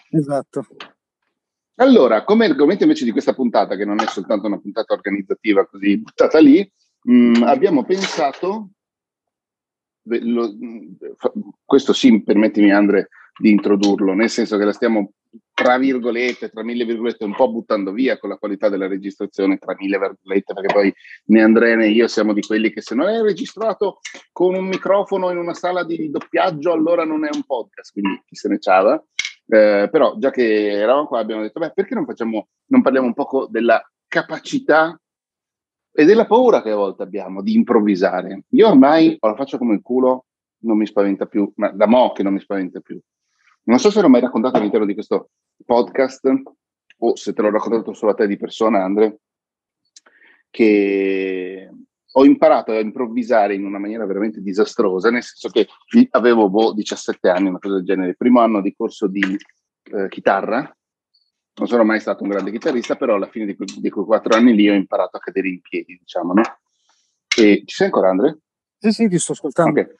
Esatto. 0.10 0.66
Allora, 1.76 2.24
come 2.24 2.46
argomento 2.46 2.84
invece 2.84 3.06
di 3.06 3.12
questa 3.12 3.34
puntata, 3.34 3.76
che 3.76 3.86
non 3.86 4.00
è 4.00 4.06
soltanto 4.06 4.48
una 4.48 4.60
puntata 4.60 4.94
organizzativa 4.94 5.66
così 5.66 5.98
buttata 5.98 6.40
lì, 6.40 6.70
mh, 7.04 7.14
mm, 7.14 7.44
abbiamo 7.44 7.84
pensato, 7.84 8.70
lo, 10.04 10.54
questo 11.66 11.94
sì, 11.94 12.22
permettimi 12.24 12.72
Andre 12.72 13.10
di 13.40 13.50
introdurlo, 13.50 14.14
nel 14.14 14.30
senso 14.30 14.58
che 14.58 14.66
la 14.66 14.74
stiamo 14.74 15.14
tra 15.54 15.78
virgolette, 15.78 16.50
tra 16.50 16.64
mille 16.64 16.86
virgolette, 16.86 17.24
un 17.24 17.36
po' 17.36 17.52
buttando 17.52 17.92
via 17.92 18.18
con 18.18 18.30
la 18.30 18.38
qualità 18.38 18.70
della 18.70 18.88
registrazione, 18.88 19.58
tra 19.58 19.76
mille 19.78 20.00
virgolette, 20.00 20.54
perché 20.54 20.74
poi 20.74 20.94
né 21.26 21.42
Andrea 21.42 21.76
né 21.76 21.88
io 21.88 22.08
siamo 22.08 22.34
di 22.34 22.42
quelli 22.42 22.72
che 22.72 22.82
se 22.82 22.96
non 22.96 23.10
è 23.10 23.22
registrato 23.22 24.00
con 24.32 24.56
un 24.56 24.66
microfono 24.66 25.30
in 25.30 25.38
una 25.38 25.54
sala 25.54 25.84
di 25.84 26.10
doppiaggio, 26.10 26.72
allora 26.72 27.04
non 27.06 27.26
è 27.26 27.30
un 27.34 27.44
podcast, 27.44 27.92
quindi 27.92 28.22
chi 28.26 28.36
se 28.36 28.48
ne 28.50 28.60
ciava. 28.60 29.04
Eh, 29.48 29.90
però 29.92 30.16
già 30.18 30.32
che 30.32 30.70
eravamo 30.70 31.08
qua 31.08 31.20
abbiamo 31.20 31.42
detto, 31.42 31.60
beh, 31.60 31.74
perché 31.74 31.94
non, 31.94 32.06
facciamo, 32.06 32.48
non 32.68 32.82
parliamo 32.82 33.08
un 33.08 33.14
po' 33.14 33.48
della 33.50 33.82
capacità 34.08 35.00
e 35.94 36.06
della 36.06 36.26
paura 36.26 36.62
che 36.62 36.72
a 36.72 36.76
volte 36.76 37.04
abbiamo 37.04 37.42
di 37.42 37.54
improvvisare. 37.54 38.46
Io 38.50 38.68
ormai 38.68 39.18
la 39.20 39.36
faccio 39.36 39.58
come 39.58 39.74
il 39.74 39.82
culo, 39.82 40.26
non 40.64 40.78
mi 40.78 40.86
spaventa 40.86 41.26
più, 41.26 41.52
ma 41.56 41.70
da 41.70 41.86
mo' 41.86 42.14
che 42.14 42.24
non 42.24 42.34
mi 42.34 42.40
spaventa 42.40 42.80
più. 42.80 43.00
Non 43.64 43.80
so 43.80 43.92
se 43.92 44.02
l'ho 44.02 44.10
mai 44.10 44.22
raccontato 44.22 44.58
all'interno 44.58 44.86
di 44.86 44.94
questo 44.94 45.32
podcast 45.66 46.42
o 47.04 47.16
se 47.16 47.34
te 47.34 47.42
l'ho 47.42 47.52
raccontato 47.52 47.94
solo 47.94 48.12
a 48.12 48.16
te 48.16 48.28
di 48.28 48.38
persona, 48.38 48.84
Andre, 48.84 49.20
che 50.50 51.70
ho 52.14 52.26
imparato 52.26 52.72
a 52.72 52.80
improvvisare 52.80 53.56
in 53.56 53.66
una 53.66 53.80
maniera 53.80 54.06
veramente 54.06 54.42
disastrosa, 54.42 55.10
nel 55.10 55.24
senso 55.24 55.50
che 55.50 55.68
avevo 56.12 56.50
boh, 56.50 56.74
17 56.74 57.30
anni, 57.30 57.50
una 57.50 57.60
cosa 57.60 57.76
del 57.76 57.86
genere, 57.86 58.16
primo 58.16 58.42
anno 58.42 58.62
di 58.62 58.74
corso 58.76 59.08
di 59.08 59.38
eh, 59.84 60.10
chitarra, 60.10 60.76
non 61.54 61.68
sono 61.68 61.84
mai 61.84 62.00
stato 62.00 62.24
un 62.24 62.30
grande 62.30 62.52
chitarrista, 62.52 62.96
però 62.96 63.16
alla 63.16 63.30
fine 63.30 63.46
di, 63.46 63.56
que- 63.56 63.66
di 63.66 63.90
quei 63.90 64.06
quattro 64.06 64.36
anni 64.36 64.54
lì 64.54 64.70
ho 64.70 64.74
imparato 64.74 65.18
a 65.18 65.20
cadere 65.20 65.50
in 65.50 65.62
piedi, 65.62 65.98
diciamo, 65.98 66.34
no? 66.34 66.42
E, 67.36 67.64
ci 67.66 67.76
sei 67.76 67.88
ancora, 67.88 68.10
Andre? 68.10 68.40
Sì, 68.78 68.92
sì, 68.92 69.08
ti 69.08 69.20
sto 69.20 69.32
ascoltando. 69.34 69.80
Okay. 69.80 69.96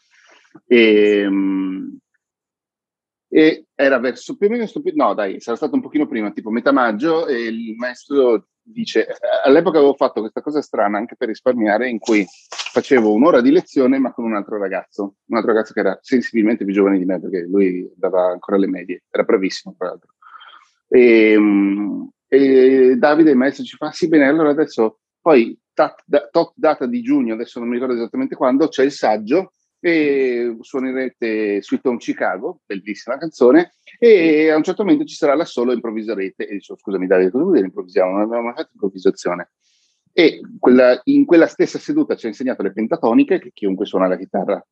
E, 0.66 1.26
um, 1.26 1.98
e 3.34 3.68
era 3.74 3.98
verso 3.98 4.36
più 4.36 4.48
o 4.48 4.50
meno 4.50 4.66
stupido, 4.66 5.02
no 5.02 5.14
dai, 5.14 5.40
sarà 5.40 5.56
stato 5.56 5.76
un 5.76 5.82
pochino 5.82 6.06
prima, 6.06 6.32
tipo 6.32 6.50
metà 6.50 6.74
maggio, 6.74 7.28
e 7.28 7.46
il 7.46 7.76
maestro 7.78 8.48
dice, 8.62 9.08
all'epoca 9.46 9.78
avevo 9.78 9.94
fatto 9.94 10.20
questa 10.20 10.42
cosa 10.42 10.62
strana 10.62 10.98
anche 10.98 11.16
per 11.16 11.30
risparmiare 11.30 11.88
in 11.88 11.98
cui 11.98 12.26
facevo 12.28 13.14
un'ora 13.14 13.40
di 13.40 13.52
lezione 13.52 14.00
ma 14.00 14.12
con 14.12 14.26
un 14.26 14.36
altro 14.36 14.58
ragazzo, 14.58 15.16
un 15.28 15.38
altro 15.38 15.54
ragazzo 15.54 15.72
che 15.72 15.80
era 15.80 15.98
sensibilmente 16.02 16.66
più 16.66 16.74
giovane 16.74 16.98
di 16.98 17.06
me 17.06 17.22
perché 17.22 17.48
lui 17.50 17.90
dava 17.96 18.30
ancora 18.32 18.58
le 18.58 18.68
medie, 18.68 19.04
era 19.10 19.24
bravissimo 19.24 19.76
tra 19.78 19.88
l'altro. 19.88 20.10
E, 20.90 21.32
ehm, 21.32 22.10
e 22.28 22.96
Davide, 22.98 23.32
il 23.32 23.38
maestro, 23.38 23.64
ci 23.64 23.78
fa, 23.78 23.92
sì 23.92 24.10
bene, 24.10 24.28
allora 24.28 24.50
adesso 24.50 25.00
poi 25.22 25.58
tot 25.74 26.52
data 26.56 26.86
di 26.86 27.02
giugno, 27.02 27.34
adesso 27.34 27.60
non 27.60 27.70
mi 27.70 27.76
ricordo 27.76 27.96
esattamente 27.96 28.36
quando, 28.36 28.68
c'è 28.68 28.84
il 28.84 28.92
saggio 28.92 29.54
e 29.84 30.58
suonerete 30.62 31.62
Sweet 31.62 31.86
Home 31.88 31.98
Chicago, 31.98 32.60
bellissima 32.66 33.18
canzone, 33.18 33.74
e 33.98 34.50
a 34.52 34.56
un 34.56 34.64
certo 34.64 34.84
momento 34.84 35.06
ci 35.06 35.16
sarà 35.16 35.34
la 35.34 35.44
solo 35.44 35.74
improvviserete. 35.74 36.48
E 36.48 36.54
dicevo, 36.54 36.80
scusami 36.80 37.08
Davide, 37.08 37.32
cosa 37.32 37.44
vuol 37.44 37.56
dire 37.56 37.66
improvvisiamo? 37.66 38.12
Non 38.12 38.22
abbiamo 38.22 38.44
mai 38.44 38.54
fatto 38.54 38.70
improvvisazione. 38.74 39.52
E 40.14 40.42
quella, 40.60 41.02
in 41.06 41.26
quella 41.26 41.48
stessa 41.48 41.80
seduta 41.80 42.16
ci 42.16 42.28
ha 42.28 42.30
insegnato 42.30 42.62
le 42.62 42.74
pentatoniche, 42.74 43.40
che 43.40 43.52
chiunque 43.54 43.86
suona 43.88 44.08
la 44.08 44.18
chitarra 44.18 44.64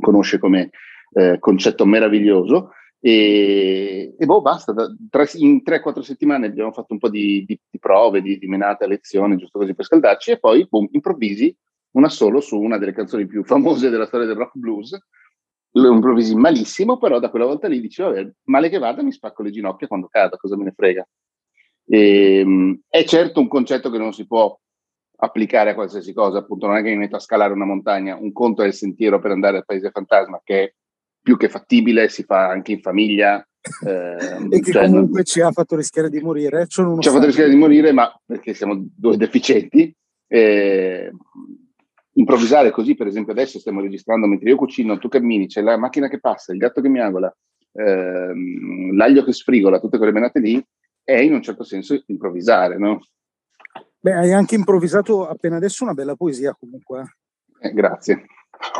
conosce 0.00 0.38
come 0.38 0.70
eh, 1.12 1.38
concetto 1.38 1.84
meraviglioso, 1.84 2.70
e, 3.04 4.14
e 4.16 4.26
boh, 4.26 4.40
basta, 4.40 4.72
da, 4.72 4.86
tra, 5.10 5.26
in 5.34 5.60
3-4 5.62 6.00
settimane 6.00 6.46
abbiamo 6.46 6.72
fatto 6.72 6.94
un 6.94 7.00
po' 7.00 7.10
di, 7.10 7.44
di, 7.44 7.60
di 7.68 7.78
prove, 7.78 8.22
di, 8.22 8.38
di 8.38 8.46
menate 8.46 8.84
a 8.84 8.86
lezione, 8.86 9.36
giusto 9.36 9.58
così 9.58 9.74
per 9.74 9.84
scaldarci, 9.84 10.30
e 10.30 10.38
poi 10.38 10.66
boom, 10.70 10.88
improvvisi 10.92 11.54
una 11.92 12.08
solo 12.08 12.40
su 12.40 12.58
una 12.60 12.78
delle 12.78 12.92
canzoni 12.92 13.26
più 13.26 13.44
famose 13.44 13.90
della 13.90 14.06
storia 14.06 14.26
del 14.26 14.36
rock 14.36 14.56
blues. 14.56 14.98
Lo 15.74 15.92
improvvisi 15.92 16.34
malissimo, 16.34 16.98
però 16.98 17.18
da 17.18 17.30
quella 17.30 17.46
volta 17.46 17.66
lì 17.66 17.88
vabbè, 17.96 18.30
male 18.44 18.68
che 18.68 18.78
vada, 18.78 19.02
mi 19.02 19.12
spacco 19.12 19.42
le 19.42 19.50
ginocchia 19.50 19.86
quando 19.86 20.08
cado, 20.08 20.36
cosa 20.36 20.56
me 20.56 20.64
ne 20.64 20.72
frega. 20.72 21.06
E, 21.86 22.38
ehm, 22.38 22.80
è 22.88 23.04
certo 23.04 23.40
un 23.40 23.48
concetto 23.48 23.90
che 23.90 23.98
non 23.98 24.12
si 24.12 24.26
può 24.26 24.58
applicare 25.16 25.70
a 25.70 25.74
qualsiasi 25.74 26.12
cosa, 26.12 26.38
appunto 26.38 26.66
non 26.66 26.76
è 26.76 26.82
che 26.82 26.90
mi 26.90 26.96
metto 26.96 27.16
a 27.16 27.20
scalare 27.20 27.52
una 27.52 27.64
montagna, 27.64 28.16
un 28.16 28.32
conto 28.32 28.62
è 28.62 28.66
il 28.66 28.74
sentiero 28.74 29.20
per 29.20 29.30
andare 29.30 29.58
al 29.58 29.64
Paese 29.64 29.90
Fantasma, 29.90 30.40
che 30.42 30.62
è 30.62 30.74
più 31.22 31.36
che 31.36 31.48
fattibile, 31.48 32.08
si 32.08 32.24
fa 32.24 32.48
anche 32.48 32.72
in 32.72 32.80
famiglia. 32.80 33.44
Eh, 33.86 34.48
e 34.50 34.60
che 34.60 34.72
cioè, 34.72 34.86
comunque 34.86 35.18
non... 35.18 35.24
ci 35.24 35.40
ha 35.40 35.52
fatto 35.52 35.76
rischiare 35.76 36.10
di 36.10 36.18
morire. 36.18 36.66
ci 36.66 36.80
ha 36.80 37.12
fatto 37.12 37.26
rischiare 37.26 37.48
di 37.48 37.54
morire, 37.54 37.92
ma 37.92 38.12
perché 38.26 38.54
siamo 38.54 38.74
due 38.76 39.16
deficienti. 39.16 39.94
Eh, 40.26 41.12
improvvisare 42.14 42.70
così, 42.70 42.94
per 42.94 43.06
esempio 43.06 43.32
adesso 43.32 43.58
stiamo 43.58 43.80
registrando 43.80 44.26
mentre 44.26 44.50
io 44.50 44.56
cucino, 44.56 44.98
tu 44.98 45.08
cammini, 45.08 45.46
c'è 45.46 45.62
la 45.62 45.78
macchina 45.78 46.08
che 46.08 46.20
passa, 46.20 46.52
il 46.52 46.58
gatto 46.58 46.80
che 46.80 46.88
miagola, 46.88 47.34
ehm, 47.72 48.94
l'aglio 48.96 49.24
che 49.24 49.32
sfrigola, 49.32 49.80
tutte 49.80 49.96
quelle 49.96 50.12
menate 50.12 50.40
lì, 50.40 50.64
è 51.02 51.18
in 51.18 51.32
un 51.34 51.42
certo 51.42 51.64
senso 51.64 52.00
improvvisare, 52.06 52.78
no? 52.78 53.00
Beh, 53.98 54.14
hai 54.14 54.32
anche 54.32 54.56
improvvisato 54.56 55.26
appena 55.26 55.56
adesso 55.56 55.84
una 55.84 55.94
bella 55.94 56.16
poesia 56.16 56.56
comunque. 56.58 57.16
Eh, 57.60 57.72
grazie. 57.72 58.26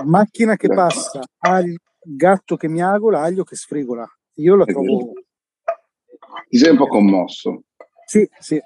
Macchina 0.05 0.57
che 0.57 0.69
grazie. 0.69 1.21
passa, 1.21 1.21
al 1.39 1.75
gatto 2.05 2.57
che 2.57 2.69
miagola, 2.69 3.21
aglio 3.21 3.45
che 3.45 3.57
sfrigola. 3.57 4.07
Io 4.37 4.57
la 4.57 4.65
trovo... 4.65 5.13
Ti 6.49 6.59
sei 6.59 6.71
un 6.71 6.77
po' 6.77 6.87
commosso. 6.87 7.63
Sì, 8.05 8.29
sì. 8.39 8.61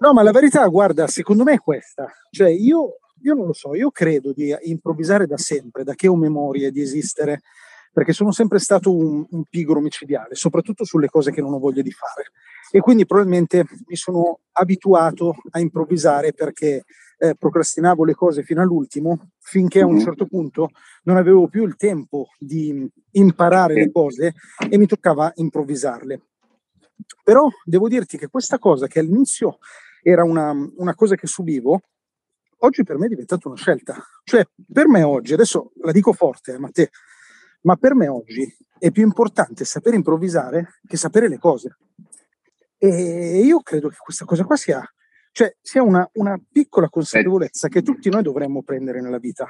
No, 0.00 0.12
ma 0.12 0.22
la 0.22 0.32
verità, 0.32 0.66
guarda, 0.66 1.06
secondo 1.06 1.44
me 1.44 1.54
è 1.54 1.58
questa. 1.58 2.10
Cioè, 2.30 2.50
io 2.50 2.98
io 3.22 3.34
non 3.34 3.46
lo 3.46 3.52
so, 3.52 3.74
io 3.74 3.90
credo 3.90 4.32
di 4.32 4.54
improvvisare 4.62 5.26
da 5.26 5.38
sempre, 5.38 5.84
da 5.84 5.94
che 5.94 6.08
ho 6.08 6.16
memoria 6.16 6.70
di 6.70 6.80
esistere, 6.80 7.42
perché 7.92 8.12
sono 8.12 8.30
sempre 8.30 8.58
stato 8.58 8.94
un, 8.94 9.26
un 9.28 9.44
pigro 9.44 9.80
micidiale, 9.80 10.34
soprattutto 10.34 10.84
sulle 10.84 11.08
cose 11.08 11.32
che 11.32 11.40
non 11.40 11.52
ho 11.52 11.58
voglia 11.58 11.82
di 11.82 11.90
fare. 11.90 12.30
E 12.70 12.80
quindi 12.80 13.06
probabilmente 13.06 13.64
mi 13.86 13.96
sono 13.96 14.40
abituato 14.52 15.34
a 15.50 15.58
improvvisare 15.58 16.32
perché 16.32 16.84
eh, 17.18 17.34
procrastinavo 17.34 18.04
le 18.04 18.14
cose 18.14 18.42
fino 18.42 18.60
all'ultimo, 18.60 19.30
finché 19.40 19.80
a 19.80 19.86
un 19.86 19.94
mm-hmm. 19.94 20.04
certo 20.04 20.26
punto 20.26 20.70
non 21.04 21.16
avevo 21.16 21.48
più 21.48 21.64
il 21.64 21.76
tempo 21.76 22.28
di 22.38 22.88
imparare 23.12 23.74
le 23.74 23.90
cose 23.90 24.34
e 24.70 24.78
mi 24.78 24.86
toccava 24.86 25.32
improvvisarle. 25.34 26.22
Però 27.22 27.48
devo 27.64 27.88
dirti 27.88 28.18
che 28.18 28.28
questa 28.28 28.58
cosa 28.58 28.86
che 28.86 29.00
all'inizio 29.00 29.58
era 30.02 30.24
una, 30.24 30.52
una 30.76 30.94
cosa 30.94 31.16
che 31.16 31.26
subivo, 31.26 31.80
oggi 32.58 32.82
per 32.82 32.98
me 32.98 33.06
è 33.06 33.08
diventata 33.08 33.48
una 33.48 33.56
scelta. 33.56 33.96
Cioè, 34.24 34.46
per 34.72 34.88
me 34.88 35.02
oggi, 35.02 35.32
adesso 35.32 35.72
la 35.82 35.92
dico 35.92 36.12
forte, 36.12 36.54
eh, 36.54 36.58
Matteo, 36.58 36.88
ma 37.62 37.76
per 37.76 37.94
me 37.94 38.08
oggi 38.08 38.56
è 38.78 38.90
più 38.90 39.02
importante 39.02 39.64
sapere 39.64 39.96
improvvisare 39.96 40.80
che 40.86 40.96
sapere 40.96 41.28
le 41.28 41.38
cose. 41.38 41.76
E 42.78 43.40
io 43.40 43.60
credo 43.60 43.88
che 43.88 43.96
questa 43.98 44.24
cosa 44.24 44.44
qua 44.44 44.56
sia, 44.56 44.82
cioè, 45.32 45.54
sia 45.60 45.82
una, 45.82 46.08
una 46.14 46.40
piccola 46.50 46.88
consapevolezza 46.88 47.68
che 47.68 47.82
tutti 47.82 48.08
noi 48.08 48.22
dovremmo 48.22 48.62
prendere 48.62 49.00
nella 49.00 49.18
vita. 49.18 49.48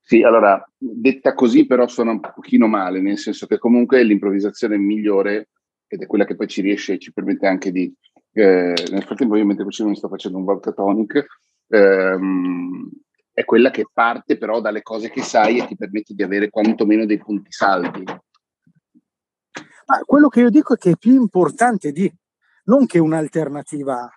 Sì, 0.00 0.22
allora, 0.22 0.64
detta 0.78 1.34
così 1.34 1.66
però 1.66 1.86
suona 1.88 2.12
un 2.12 2.20
pochino 2.20 2.68
male, 2.68 3.00
nel 3.00 3.18
senso 3.18 3.46
che 3.46 3.58
comunque 3.58 4.02
l'improvvisazione 4.04 4.78
migliore, 4.78 5.48
ed 5.88 6.02
è 6.02 6.06
quella 6.06 6.24
che 6.24 6.36
poi 6.36 6.46
ci 6.46 6.60
riesce 6.62 6.94
e 6.94 6.98
ci 6.98 7.12
permette 7.12 7.46
anche 7.46 7.70
di... 7.70 7.92
Eh, 8.32 8.74
nel 8.90 9.02
frattempo 9.02 9.36
io 9.36 9.46
mentre 9.46 9.64
cucino 9.64 9.88
mi 9.88 9.96
sto 9.96 10.08
facendo 10.08 10.38
un 10.38 10.44
vodka 10.44 10.72
tonic, 10.72 11.26
ehm, 11.68 12.88
è 13.32 13.44
quella 13.44 13.70
che 13.70 13.86
parte 13.92 14.38
però 14.38 14.60
dalle 14.60 14.82
cose 14.82 15.10
che 15.10 15.22
sai 15.22 15.58
e 15.58 15.66
ti 15.66 15.76
permette 15.76 16.14
di 16.14 16.22
avere 16.22 16.48
quantomeno 16.48 17.04
dei 17.04 17.18
punti 17.18 17.52
saldi. 17.52 18.02
Ma 18.02 20.00
quello 20.04 20.28
che 20.28 20.40
io 20.40 20.50
dico 20.50 20.74
è 20.74 20.78
che 20.78 20.92
è 20.92 20.96
più 20.96 21.14
importante 21.14 21.92
di, 21.92 22.12
non 22.64 22.86
che 22.86 22.98
un'alternativa, 22.98 24.10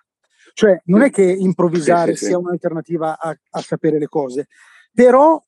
cioè 0.54 0.80
non 0.86 1.02
è 1.02 1.10
che 1.10 1.22
improvvisare 1.22 2.12
sì, 2.12 2.18
sì, 2.18 2.24
sia 2.26 2.36
sì. 2.36 2.42
un'alternativa 2.42 3.18
a, 3.18 3.36
a 3.50 3.60
sapere 3.60 3.98
le 3.98 4.08
cose, 4.08 4.46
però 4.92 5.40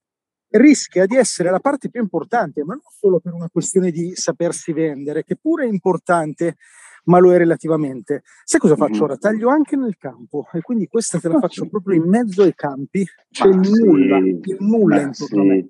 rischia 0.52 1.06
di 1.06 1.16
essere 1.16 1.50
la 1.50 1.60
parte 1.60 1.90
più 1.90 2.00
importante, 2.00 2.64
ma 2.64 2.74
non 2.74 2.82
solo 2.98 3.20
per 3.20 3.32
una 3.32 3.48
questione 3.50 3.90
di 3.90 4.14
sapersi 4.14 4.72
vendere, 4.72 5.24
che 5.24 5.36
pure 5.36 5.64
è 5.64 5.68
importante, 5.68 6.56
ma 7.04 7.18
lo 7.18 7.32
è 7.32 7.36
relativamente. 7.36 8.22
Sai 8.44 8.60
cosa 8.60 8.76
faccio 8.76 8.92
mm-hmm. 8.92 9.02
ora? 9.02 9.16
Taglio 9.16 9.48
anche 9.48 9.76
nel 9.76 9.96
campo 9.98 10.46
e 10.52 10.60
quindi 10.60 10.86
questa 10.86 11.18
te 11.18 11.28
la 11.28 11.38
faccio 11.38 11.68
proprio 11.68 11.96
in 11.96 12.08
mezzo 12.08 12.42
ai 12.42 12.54
campi, 12.54 13.04
c'è 13.30 13.50
sì, 13.50 13.82
nulla, 13.82 14.18
il 14.18 14.56
nulla 14.60 15.00
intorno 15.00 15.42
a 15.42 15.44
me. 15.44 15.68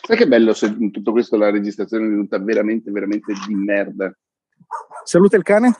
Sai 0.00 0.16
che 0.16 0.28
bello 0.28 0.54
se 0.54 0.66
in 0.66 0.92
tutto 0.92 1.10
questo 1.10 1.36
la 1.36 1.50
registrazione 1.50 2.06
è 2.06 2.08
venuta 2.08 2.38
veramente, 2.38 2.90
veramente 2.90 3.32
di 3.46 3.54
merda. 3.54 4.16
Saluta 5.04 5.36
il 5.36 5.42
cane. 5.42 5.74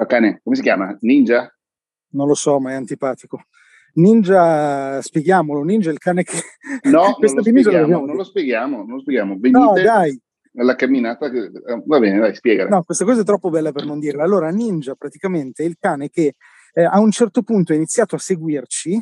Il 0.00 0.06
cane, 0.06 0.40
come 0.42 0.56
si 0.56 0.62
chiama? 0.62 0.96
Ninja? 1.00 1.52
Non 2.10 2.26
lo 2.26 2.34
so, 2.34 2.60
ma 2.60 2.70
è 2.70 2.74
antipatico. 2.74 3.44
Ninja, 3.98 5.02
spieghiamolo, 5.02 5.62
Ninja 5.62 5.90
è 5.90 5.92
il 5.92 5.98
cane 5.98 6.22
che... 6.22 6.38
No, 6.84 7.16
non 7.20 7.34
lo, 7.34 7.42
spieghiamo, 7.42 8.06
non 8.06 8.16
lo 8.16 8.24
spieghiamo, 8.24 8.76
non 8.78 8.94
lo 8.94 9.00
spieghiamo. 9.00 9.36
Venite, 9.38 9.58
no, 9.58 9.72
dai, 9.74 10.20
la 10.52 10.74
camminata. 10.74 11.30
Che, 11.30 11.38
eh, 11.38 11.82
va 11.84 11.98
bene, 11.98 12.18
dai, 12.18 12.34
spiega. 12.34 12.66
No, 12.68 12.82
questa 12.82 13.04
cosa 13.04 13.22
è 13.22 13.24
troppo 13.24 13.50
bella 13.50 13.72
per 13.72 13.84
non 13.84 13.98
dirla. 13.98 14.22
Allora, 14.22 14.50
Ninja 14.50 14.94
praticamente 14.94 15.64
è 15.64 15.66
il 15.66 15.76
cane 15.78 16.08
che 16.10 16.34
eh, 16.72 16.84
a 16.84 17.00
un 17.00 17.10
certo 17.10 17.42
punto 17.42 17.72
ha 17.72 17.76
iniziato 17.76 18.14
a 18.14 18.18
seguirci 18.18 19.00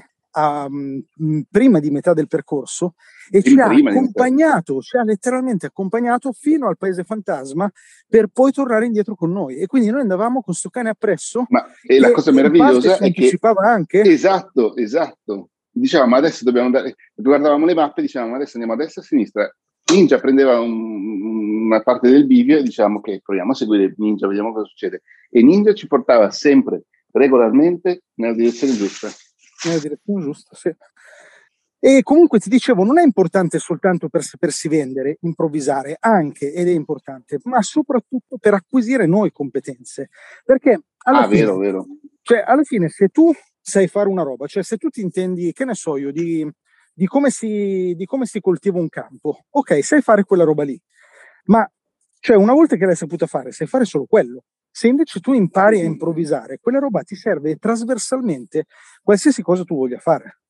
mm, 0.69 1.41
prima 1.51 1.81
di 1.81 1.91
metà 1.91 2.13
del 2.13 2.29
percorso 2.29 2.95
e 3.31 3.43
ci 3.43 3.59
ha 3.59 3.67
accompagnato, 3.67 4.81
ci 4.81 4.97
ha 4.97 5.03
letteralmente 5.03 5.67
accompagnato 5.67 6.33
fino 6.33 6.69
al 6.69 6.77
paese 6.77 7.05
fantasma 7.05 7.71
per 8.09 8.29
poi 8.29 8.53
tornare 8.53 8.87
indietro 8.87 9.15
con 9.15 9.33
noi. 9.33 9.57
E 9.57 9.67
quindi 9.67 9.91
noi 9.91 10.01
andavamo 10.01 10.35
con 10.35 10.45
questo 10.45 10.69
cane 10.69 10.91
appresso. 10.91 11.47
Ma 11.49 11.65
e 11.83 11.99
la 11.99 12.11
cosa 12.13 12.33
meravigliosa 12.33 12.99
è 12.99 13.13
che 13.13 13.39
anche. 13.63 14.03
Esatto, 14.03 14.77
esatto. 14.77 15.51
Ma 16.07 16.17
adesso 16.17 16.45
dobbiamo 16.45 16.67
andare, 16.67 16.95
guardavamo 17.15 17.67
le 17.67 17.75
mappe, 17.75 18.01
diciamo, 18.01 18.31
ma 18.31 18.37
adesso 18.37 18.57
andiamo 18.57 18.73
a 18.73 18.83
destra 18.83 19.03
e 19.03 19.05
a 19.05 19.09
sinistra 19.09 19.57
Ninja 19.93 20.19
prendeva 20.19 20.59
un, 20.59 21.67
una 21.67 21.81
parte 21.81 22.11
del 22.11 22.27
bivio 22.27 22.59
e 22.59 22.63
diciamo 22.63 23.01
che 23.01 23.21
proviamo 23.23 23.53
a 23.53 23.55
seguire 23.55 23.95
Ninja, 23.99 24.27
vediamo 24.27 24.53
cosa 24.53 24.67
succede. 24.67 25.03
E 25.31 25.43
Ninja 25.43 25.75
ci 25.75 25.87
portava 25.87 26.31
sempre, 26.31 26.85
regolarmente, 27.13 28.03
nella 28.15 28.35
direzione 28.35 28.75
giusta. 28.75 29.09
Nella 29.65 29.81
direzione 29.81 30.23
giusta, 30.23 30.55
sì. 30.55 30.75
E 31.79 32.03
comunque 32.03 32.39
ti 32.39 32.49
dicevo, 32.49 32.85
non 32.85 32.99
è 32.99 33.03
importante 33.03 33.59
soltanto 33.59 34.09
per 34.09 34.23
sapersi 34.23 34.69
vendere, 34.69 35.19
improvvisare, 35.21 35.97
anche, 36.01 36.53
ed 36.53 36.69
è 36.69 36.73
importante, 36.73 37.39
ma 37.45 37.63
soprattutto 37.63 38.39
per 38.39 38.55
acquisire 38.55 39.07
noi 39.07 39.31
competenze. 39.31 40.09
Perché 40.45 40.81
alla, 41.05 41.21
ah, 41.21 41.29
fine, 41.29 41.41
vero, 41.41 41.57
vero. 41.59 41.87
Cioè, 42.23 42.43
alla 42.45 42.65
fine, 42.65 42.89
se 42.89 43.09
tu 43.09 43.33
sai 43.61 43.89
fare 43.89 44.09
una 44.09 44.23
roba, 44.23 44.47
cioè 44.47 44.63
se 44.63 44.77
tu 44.77 44.89
ti 44.89 45.01
intendi, 45.01 45.53
che 45.53 45.65
ne 45.65 45.75
so 45.75 45.97
io, 45.97 46.11
di 46.11 46.49
di 46.99 47.07
come, 47.07 47.29
si, 47.29 47.93
di 47.95 48.07
come 48.07 48.25
si 48.25 48.41
coltiva 48.41 48.79
un 48.79 48.89
campo. 48.89 49.45
Ok, 49.51 49.85
sai 49.85 50.01
fare 50.01 50.25
quella 50.25 50.45
roba 50.45 50.65
lì, 50.65 50.81
ma 51.45 51.71
cioè 52.19 52.37
una 52.37 52.55
volta 52.55 52.77
che 52.77 52.87
l'hai 52.87 52.97
saputa 52.97 53.27
fare, 53.27 53.53
sai 53.53 53.67
fare 53.67 53.85
solo 53.85 54.07
quello. 54.07 54.45
Se 54.77 54.89
invece 54.89 55.21
tu 55.21 55.33
impari 55.33 55.81
a 55.81 55.85
improvvisare, 55.85 56.59
quella 56.61 56.79
roba 56.79 57.01
ti 57.01 57.15
serve 57.17 57.57
trasversalmente 57.57 58.67
qualsiasi 59.03 59.41
cosa 59.41 59.65
tu 59.65 59.75
voglia 59.75 59.99
fare. 59.99 60.41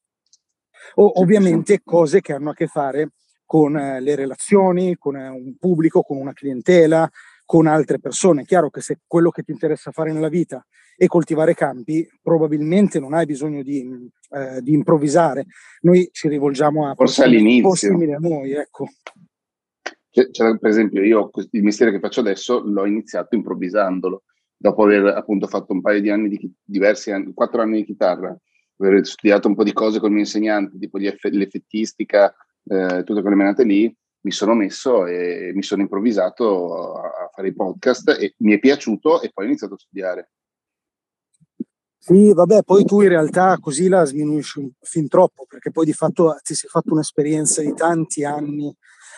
O 0.94 1.20
ovviamente 1.20 1.80
cose 1.84 2.20
che 2.20 2.32
hanno 2.32 2.50
a 2.50 2.52
che 2.52 2.66
fare 2.66 3.12
con 3.44 3.76
eh, 3.76 4.00
le 4.00 4.16
relazioni, 4.16 4.96
con 4.96 5.16
eh, 5.16 5.28
un 5.28 5.54
pubblico, 5.60 6.02
con 6.02 6.16
una 6.16 6.32
clientela, 6.32 7.08
con 7.44 7.68
altre 7.68 8.00
persone. 8.00 8.42
È 8.42 8.44
chiaro 8.44 8.68
che 8.68 8.80
se 8.80 8.98
quello 9.06 9.30
che 9.30 9.44
ti 9.44 9.52
interessa 9.52 9.92
fare 9.92 10.10
nella 10.10 10.28
vita 10.28 10.66
e 10.96 11.06
coltivare 11.06 11.54
campi, 11.54 12.04
probabilmente 12.20 12.98
non 12.98 13.14
hai 13.14 13.26
bisogno 13.26 13.62
di, 13.62 14.10
eh, 14.30 14.60
di 14.60 14.72
improvvisare. 14.72 15.46
Noi 15.82 16.08
ci 16.10 16.26
rivolgiamo 16.26 16.90
a 16.90 16.96
Forse 16.96 17.22
all'inizio. 17.22 17.76
simili 17.76 18.12
a 18.12 18.18
noi, 18.18 18.54
ecco. 18.54 18.88
C'è, 20.30 20.56
per 20.56 20.70
esempio, 20.70 21.02
io 21.02 21.30
il 21.50 21.62
mestiere 21.62 21.92
che 21.92 22.00
faccio 22.00 22.20
adesso 22.20 22.62
l'ho 22.64 22.86
iniziato 22.86 23.34
improvvisandolo, 23.34 24.22
dopo 24.56 24.84
aver 24.84 25.08
appunto 25.08 25.46
fatto 25.46 25.74
un 25.74 25.82
paio 25.82 26.00
di 26.00 26.08
anni 26.08 26.28
di 26.30 26.50
diversi 26.64 27.10
anni, 27.10 27.34
quattro 27.34 27.60
anni 27.60 27.80
di 27.80 27.84
chitarra, 27.84 28.34
aver 28.78 29.06
studiato 29.06 29.48
un 29.48 29.54
po' 29.54 29.62
di 29.62 29.74
cose 29.74 29.98
con 29.98 30.08
il 30.08 30.14
mio 30.14 30.24
insegnante, 30.24 30.78
tipo 30.78 30.96
l'effettistica, 30.96 32.34
eh, 32.64 33.02
tutte 33.04 33.20
quelle 33.20 33.36
menate 33.36 33.64
lì, 33.64 33.94
mi 34.22 34.30
sono 34.30 34.54
messo 34.54 35.04
e 35.04 35.52
mi 35.54 35.62
sono 35.62 35.82
improvvisato 35.82 36.94
a 36.94 37.30
fare 37.30 37.48
i 37.48 37.54
podcast 37.54 38.16
e 38.18 38.34
mi 38.38 38.54
è 38.54 38.58
piaciuto 38.58 39.20
e 39.20 39.30
poi 39.34 39.44
ho 39.44 39.48
iniziato 39.48 39.74
a 39.74 39.78
studiare. 39.78 40.30
Sì, 41.98 42.32
vabbè, 42.32 42.62
poi 42.62 42.84
tu 42.84 43.02
in 43.02 43.08
realtà 43.08 43.58
così 43.60 43.88
la 43.88 44.04
sminuisci 44.04 44.76
fin 44.80 45.08
troppo, 45.08 45.44
perché 45.46 45.72
poi 45.72 45.84
di 45.84 45.92
fatto 45.92 46.38
ti 46.42 46.54
sei 46.54 46.70
fatto 46.70 46.92
un'esperienza 46.92 47.60
di 47.60 47.74
tanti 47.74 48.24
anni, 48.24 48.74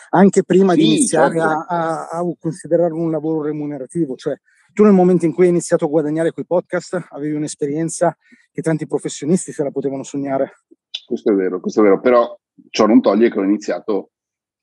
anche 0.09 0.43
prima 0.43 0.73
sì, 0.73 0.79
di 0.79 0.85
iniziare 0.85 1.39
certo. 1.39 1.49
a, 1.49 1.65
a, 1.67 2.09
a, 2.09 2.35
considerare 2.39 2.93
un 2.93 3.11
lavoro 3.11 3.43
remunerativo. 3.43 4.15
Cioè, 4.15 4.35
tu 4.73 4.83
nel 4.83 4.93
momento 4.93 5.25
in 5.25 5.33
cui 5.33 5.45
hai 5.45 5.49
iniziato 5.49 5.85
a 5.85 5.89
guadagnare 5.89 6.31
quei 6.31 6.45
podcast, 6.45 7.07
avevi 7.09 7.35
un'esperienza 7.35 8.15
che 8.51 8.61
tanti 8.61 8.87
professionisti 8.87 9.51
se 9.51 9.63
la 9.63 9.71
potevano 9.71 10.03
sognare. 10.03 10.63
Questo 11.05 11.31
è 11.31 11.35
vero, 11.35 11.59
questo 11.59 11.81
è 11.81 11.83
vero, 11.83 11.99
però 11.99 12.37
ciò 12.69 12.85
non 12.85 13.01
toglie 13.01 13.31
che 13.31 13.39
ho 13.39 13.43
iniziato 13.43 14.11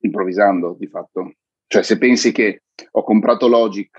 improvvisando, 0.00 0.76
di 0.78 0.86
fatto. 0.86 1.34
Cioè, 1.66 1.82
se 1.82 1.98
pensi 1.98 2.32
che 2.32 2.62
ho 2.90 3.02
comprato 3.02 3.48
Logic, 3.48 3.98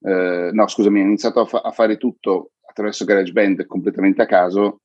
eh, 0.00 0.50
no, 0.52 0.66
scusami, 0.66 1.00
ho 1.00 1.04
iniziato 1.04 1.40
a, 1.40 1.46
fa- 1.46 1.60
a 1.60 1.70
fare 1.70 1.96
tutto 1.96 2.52
attraverso 2.66 3.04
GarageBand 3.04 3.66
completamente 3.66 4.22
a 4.22 4.26
caso, 4.26 4.80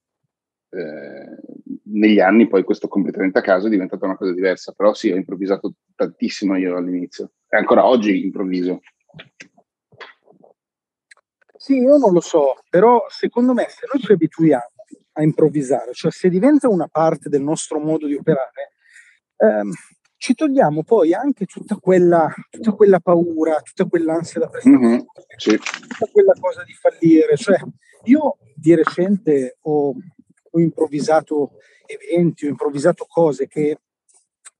eh, 0.70 1.59
negli 1.91 2.19
anni 2.19 2.48
poi 2.48 2.63
questo 2.63 2.88
completamente 2.88 3.39
a 3.39 3.41
caso 3.41 3.67
è 3.67 3.69
diventata 3.69 4.05
una 4.05 4.17
cosa 4.17 4.34
diversa, 4.34 4.74
però 4.74 4.93
sì, 4.93 5.12
ho 5.12 5.15
improvvisato 5.15 5.74
tantissimo 5.96 6.58
io 6.58 6.77
all'inizio 6.77 7.31
e 7.48 7.58
ancora 7.58 7.86
oggi 7.86 8.24
improvviso. 8.24 8.81
Sì, 11.55 11.77
io 11.79 11.98
non 11.98 12.13
lo 12.13 12.22
so, 12.22 12.55
però 12.69 13.05
secondo 13.10 13.53
me 13.53 13.67
se 13.69 13.86
noi 13.91 14.01
ci 14.01 14.12
abituiamo 14.12 14.72
a 15.13 15.24
improvvisare, 15.24 15.93
cioè 15.93 16.12
se 16.12 16.29
diventa 16.29 16.69
una 16.69 16.88
parte 16.88 17.27
del 17.27 17.41
nostro 17.41 17.79
modo 17.79 18.08
di 18.08 18.15
operare, 18.15 18.72
ehm, 19.38 19.72
ci 20.15 20.34
togliamo 20.34 20.84
poi 20.84 21.13
anche 21.13 21.46
tutta 21.46 21.75
quella, 21.75 22.31
tutta 22.50 22.72
quella 22.72 23.00
paura, 23.00 23.62
tutta 23.62 23.86
quell'ansia 23.86 24.41
da 24.41 24.48
prestazione, 24.48 24.88
mm-hmm, 24.88 25.00
sì. 25.38 25.58
tutta 25.58 26.08
quella 26.12 26.34
cosa 26.39 26.63
di 26.63 26.74
fallire. 26.74 27.36
Cioè, 27.38 27.58
io 28.03 28.38
di 28.53 28.75
recente 28.75 29.58
ho, 29.62 29.93
ho 30.51 30.60
improvvisato 30.60 31.51
eventi, 31.86 32.46
ho 32.46 32.50
improvvisato 32.50 33.06
cose 33.08 33.48
che 33.48 33.77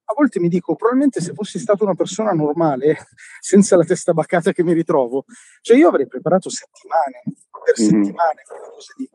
a 0.10 0.14
volte 0.16 0.40
mi 0.40 0.48
dico, 0.48 0.76
probabilmente 0.76 1.22
se 1.22 1.34
fossi 1.34 1.60
stata 1.60 1.84
una 1.84 1.94
persona 1.94 2.32
normale, 2.32 2.98
senza 3.40 3.76
la 3.76 3.84
testa 3.84 4.14
baccata 4.14 4.52
che 4.52 4.64
mi 4.64 4.74
ritrovo, 4.74 5.26
cioè 5.62 5.78
io 5.78 5.90
avrei 5.90 6.08
preparato 6.08 6.50
settimane, 6.50 7.22
per 7.64 7.80
mm-hmm. 7.80 8.04
settimane, 8.04 8.42
quelle 8.48 8.70
cose 8.74 8.94
lì. 8.98 9.10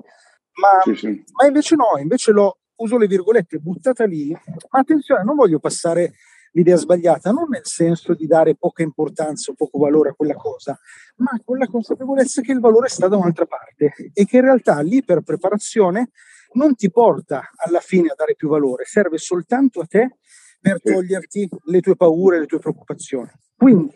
Ma, 0.54 0.82
sì, 0.84 0.94
sì. 0.94 1.24
ma 1.32 1.46
invece 1.46 1.74
no, 1.74 1.98
invece 2.00 2.30
l'ho, 2.30 2.58
uso 2.76 2.96
le 2.96 3.06
virgolette, 3.06 3.58
buttata 3.58 4.04
lì. 4.04 4.30
Ma 4.70 4.78
attenzione, 4.78 5.24
non 5.24 5.34
voglio 5.34 5.58
passare 5.58 6.14
l'idea 6.52 6.76
sbagliata, 6.76 7.32
non 7.32 7.48
nel 7.48 7.66
senso 7.66 8.14
di 8.14 8.26
dare 8.26 8.54
poca 8.54 8.82
importanza 8.82 9.50
o 9.50 9.54
poco 9.54 9.78
valore 9.78 10.10
a 10.10 10.14
quella 10.14 10.34
cosa, 10.34 10.78
ma 11.16 11.30
con 11.44 11.58
la 11.58 11.66
consapevolezza 11.66 12.42
che 12.42 12.52
il 12.52 12.60
valore 12.60 12.88
sta 12.88 13.08
da 13.08 13.16
un'altra 13.16 13.46
parte 13.46 13.92
e 14.12 14.24
che 14.24 14.36
in 14.36 14.42
realtà 14.42 14.80
l'iperpreparazione 14.80 16.10
non 16.54 16.74
ti 16.74 16.90
porta 16.90 17.50
alla 17.56 17.80
fine 17.80 18.08
a 18.08 18.14
dare 18.16 18.34
più 18.34 18.48
valore, 18.48 18.84
serve 18.84 19.18
soltanto 19.18 19.80
a 19.80 19.86
te 19.86 20.16
per 20.60 20.80
toglierti 20.80 21.48
le 21.66 21.80
tue 21.80 21.94
paure, 21.94 22.40
le 22.40 22.46
tue 22.46 22.58
preoccupazioni. 22.58 23.30
Quindi, 23.56 23.94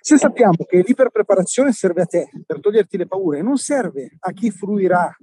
se 0.00 0.16
sappiamo 0.16 0.64
che 0.66 0.82
l'iperpreparazione 0.84 1.72
serve 1.72 2.02
a 2.02 2.06
te 2.06 2.28
per 2.46 2.60
toglierti 2.60 2.96
le 2.96 3.06
paure, 3.06 3.42
non 3.42 3.58
serve 3.58 4.16
a 4.18 4.32
chi 4.32 4.50
fruirà 4.50 5.14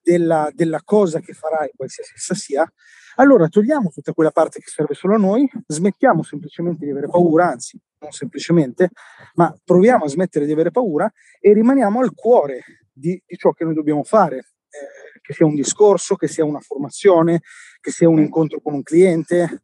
della, 0.00 0.48
della 0.54 0.80
cosa 0.84 1.20
che 1.20 1.32
farai, 1.32 1.72
qualsiasi 1.74 2.12
essa 2.14 2.34
sia, 2.34 2.72
allora 3.16 3.48
togliamo 3.48 3.90
tutta 3.90 4.12
quella 4.12 4.30
parte 4.30 4.60
che 4.60 4.68
serve 4.68 4.94
solo 4.94 5.14
a 5.14 5.18
noi, 5.18 5.50
smettiamo 5.66 6.22
semplicemente 6.22 6.84
di 6.84 6.92
avere 6.92 7.08
paura, 7.08 7.50
anzi 7.50 7.78
non 7.98 8.12
semplicemente, 8.12 8.90
ma 9.34 9.54
proviamo 9.62 10.04
a 10.04 10.08
smettere 10.08 10.46
di 10.46 10.52
avere 10.52 10.70
paura 10.70 11.10
e 11.38 11.52
rimaniamo 11.52 12.00
al 12.00 12.14
cuore 12.14 12.62
di, 12.92 13.20
di 13.26 13.36
ciò 13.36 13.50
che 13.50 13.64
noi 13.64 13.74
dobbiamo 13.74 14.04
fare, 14.04 14.52
eh, 14.70 15.20
che 15.20 15.32
sia 15.32 15.46
un 15.46 15.54
discorso, 15.54 16.16
che 16.16 16.28
sia 16.28 16.44
una 16.44 16.60
formazione, 16.60 17.42
che 17.80 17.90
sia 17.90 18.08
un 18.08 18.20
incontro 18.20 18.60
con 18.60 18.74
un 18.74 18.82
cliente. 18.82 19.62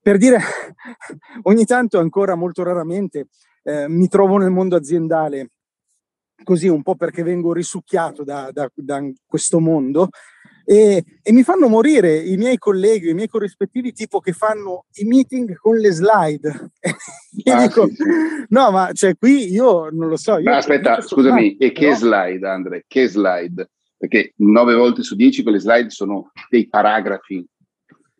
Per 0.00 0.16
dire, 0.16 0.38
ogni 1.42 1.64
tanto, 1.64 1.98
ancora 1.98 2.34
molto 2.34 2.62
raramente, 2.62 3.28
eh, 3.62 3.88
mi 3.88 4.08
trovo 4.08 4.38
nel 4.38 4.50
mondo 4.50 4.76
aziendale 4.76 5.50
così 6.42 6.68
un 6.68 6.82
po' 6.82 6.94
perché 6.94 7.22
vengo 7.22 7.52
risucchiato 7.52 8.24
da, 8.24 8.48
da, 8.50 8.70
da 8.74 9.02
questo 9.26 9.60
mondo 9.60 10.08
e, 10.64 11.04
e, 11.22 11.32
mi 11.32 11.42
fanno 11.42 11.68
morire 11.68 12.16
i 12.16 12.36
miei 12.36 12.56
colleghi, 12.56 13.10
i 13.10 13.14
miei 13.14 13.26
corrispettivi 13.26 13.92
tipo 13.92 14.20
che 14.20 14.32
fanno 14.32 14.84
i 14.98 15.04
meeting 15.04 15.56
con 15.56 15.76
le 15.76 15.90
slide. 15.90 16.70
e 17.44 17.50
ah, 17.50 17.66
dico, 17.66 17.88
sì, 17.88 17.94
sì. 17.96 18.04
no, 18.50 18.70
ma 18.70 18.92
cioè 18.92 19.16
qui 19.16 19.50
io 19.50 19.88
non 19.90 20.08
lo 20.08 20.16
so. 20.16 20.40
ma 20.40 20.58
aspetta, 20.58 21.00
scusami, 21.00 21.56
e 21.56 21.72
che 21.72 21.94
slide, 21.96 22.46
Andre? 22.46 22.84
Che 22.86 23.08
slide? 23.08 23.68
Perché 24.00 24.32
nove 24.36 24.74
volte 24.74 25.02
su 25.02 25.14
dieci 25.14 25.42
quelle 25.42 25.58
slide 25.58 25.90
sono 25.90 26.32
dei 26.48 26.66
paragrafi. 26.68 27.46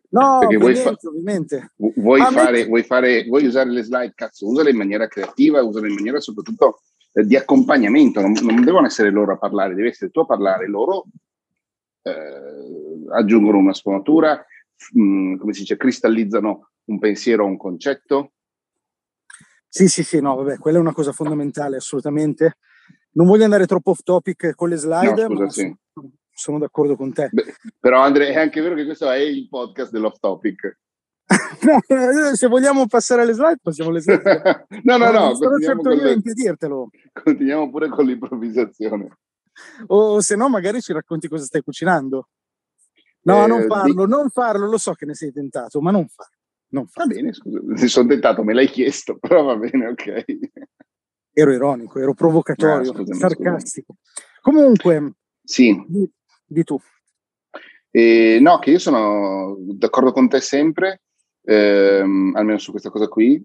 No, 0.09 0.37
Perché 0.41 0.57
vuoi, 0.57 0.75
fa- 0.75 0.95
ovviamente. 1.05 1.71
Vuoi, 1.75 2.21
fare, 2.21 2.67
vuoi, 2.67 2.83
fare, 2.83 3.23
vuoi 3.23 3.47
usare 3.47 3.71
le 3.71 3.81
slide, 3.81 4.13
cazzo, 4.13 4.47
usale 4.47 4.69
in 4.69 4.77
maniera 4.77 5.07
creativa, 5.07 5.63
usale 5.63 5.87
in 5.87 5.95
maniera 5.95 6.19
soprattutto 6.19 6.81
eh, 7.13 7.23
di 7.23 7.35
accompagnamento, 7.35 8.21
non, 8.21 8.33
non, 8.43 8.63
devono 8.63 8.85
essere 8.85 9.09
loro 9.09 9.33
a 9.33 9.37
parlare, 9.37 9.73
devi 9.73 9.87
essere 9.87 10.11
tu 10.11 10.19
a 10.19 10.25
parlare, 10.27 10.67
loro 10.67 11.05
eh, 12.03 13.15
aggiungono 13.15 13.57
una 13.57 13.73
sfumatura, 13.73 14.45
mh, 14.93 15.01
mm, 15.01 15.37
come 15.37 15.53
si 15.53 15.61
dice, 15.61 15.77
cristallizzano 15.77 16.69
un 16.85 16.99
pensiero 16.99 17.43
o 17.43 17.47
un 17.47 17.57
concetto. 17.57 18.33
Sì, 19.67 19.87
sì, 19.87 20.03
sì, 20.03 20.21
no, 20.21 20.35
vabbè, 20.35 20.57
quella 20.59 20.77
è 20.77 20.81
una 20.81 20.93
cosa 20.93 21.11
fondamentale, 21.11 21.77
assolutamente. 21.77 22.57
Non 23.13 23.27
voglio 23.27 23.43
andare 23.43 23.65
troppo 23.65 23.91
off 23.91 24.01
topic 24.03 24.55
con 24.55 24.69
le 24.69 24.77
slide, 24.77 25.27
no, 25.27 25.35
scusa, 25.35 25.49
sì. 25.49 25.75
sono, 25.93 26.11
sono, 26.33 26.59
d'accordo 26.59 26.95
con 26.95 27.11
te. 27.11 27.29
Beh, 27.31 27.55
però 27.79 28.01
Andre, 28.01 28.29
è 28.29 28.37
anche 28.37 28.61
vero 28.61 28.75
che 28.75 28.85
questo 28.85 29.09
è 29.09 29.17
il 29.17 29.47
podcast 29.49 29.91
dell'off 29.91 30.19
topic. 30.19 30.79
se 32.35 32.47
vogliamo 32.47 32.87
passare 32.87 33.21
alle 33.21 33.33
slide, 33.33 33.59
passiamo 33.61 33.89
alle 33.89 34.01
slide. 34.01 34.65
no, 34.83 34.97
no, 34.97 35.11
no. 35.11 35.35
Sono 35.35 35.57
certo 35.59 35.91
io 35.91 36.07
a 36.07 36.11
impedirtelo. 36.11 36.89
Continuiamo 37.11 37.69
pure 37.69 37.89
con 37.89 38.05
l'improvvisazione. 38.05 39.17
O 39.87 40.21
se 40.21 40.35
no, 40.35 40.49
magari 40.49 40.81
ci 40.81 40.93
racconti 40.93 41.27
cosa 41.27 41.45
stai 41.45 41.61
cucinando. 41.61 42.29
No, 43.23 43.43
eh, 43.43 43.47
non 43.47 43.67
farlo, 43.67 44.05
di... 44.05 44.11
non 44.11 44.29
farlo, 44.29 44.67
lo 44.67 44.77
so 44.77 44.93
che 44.93 45.05
ne 45.05 45.13
sei 45.13 45.31
tentato, 45.31 45.79
ma 45.81 45.91
non 45.91 46.07
farlo. 46.07 46.35
Non 46.69 46.87
farlo. 46.87 47.13
Va 47.13 47.19
bene, 47.19 47.33
scusa, 47.33 47.59
mi 47.61 47.87
sono 47.87 48.07
tentato, 48.07 48.43
me 48.43 48.53
l'hai 48.53 48.67
chiesto, 48.67 49.17
però 49.19 49.43
va 49.43 49.55
bene, 49.57 49.87
ok. 49.87 50.23
Ero 51.33 51.53
ironico, 51.53 51.99
ero 51.99 52.13
provocatorio, 52.13 52.91
ah, 52.91 52.93
scusami, 52.93 53.17
sarcastico. 53.17 53.95
Comunque, 54.41 55.13
sì. 55.43 55.83
Di, 55.87 56.09
di 56.45 56.63
tu. 56.63 56.79
Eh, 57.89 58.39
no, 58.41 58.59
che 58.59 58.71
io 58.71 58.79
sono 58.79 59.55
d'accordo 59.59 60.11
con 60.11 60.29
te 60.29 60.39
sempre, 60.39 61.01
ehm, 61.43 62.33
almeno 62.35 62.57
su 62.57 62.71
questa 62.71 62.89
cosa 62.89 63.07
qui, 63.07 63.43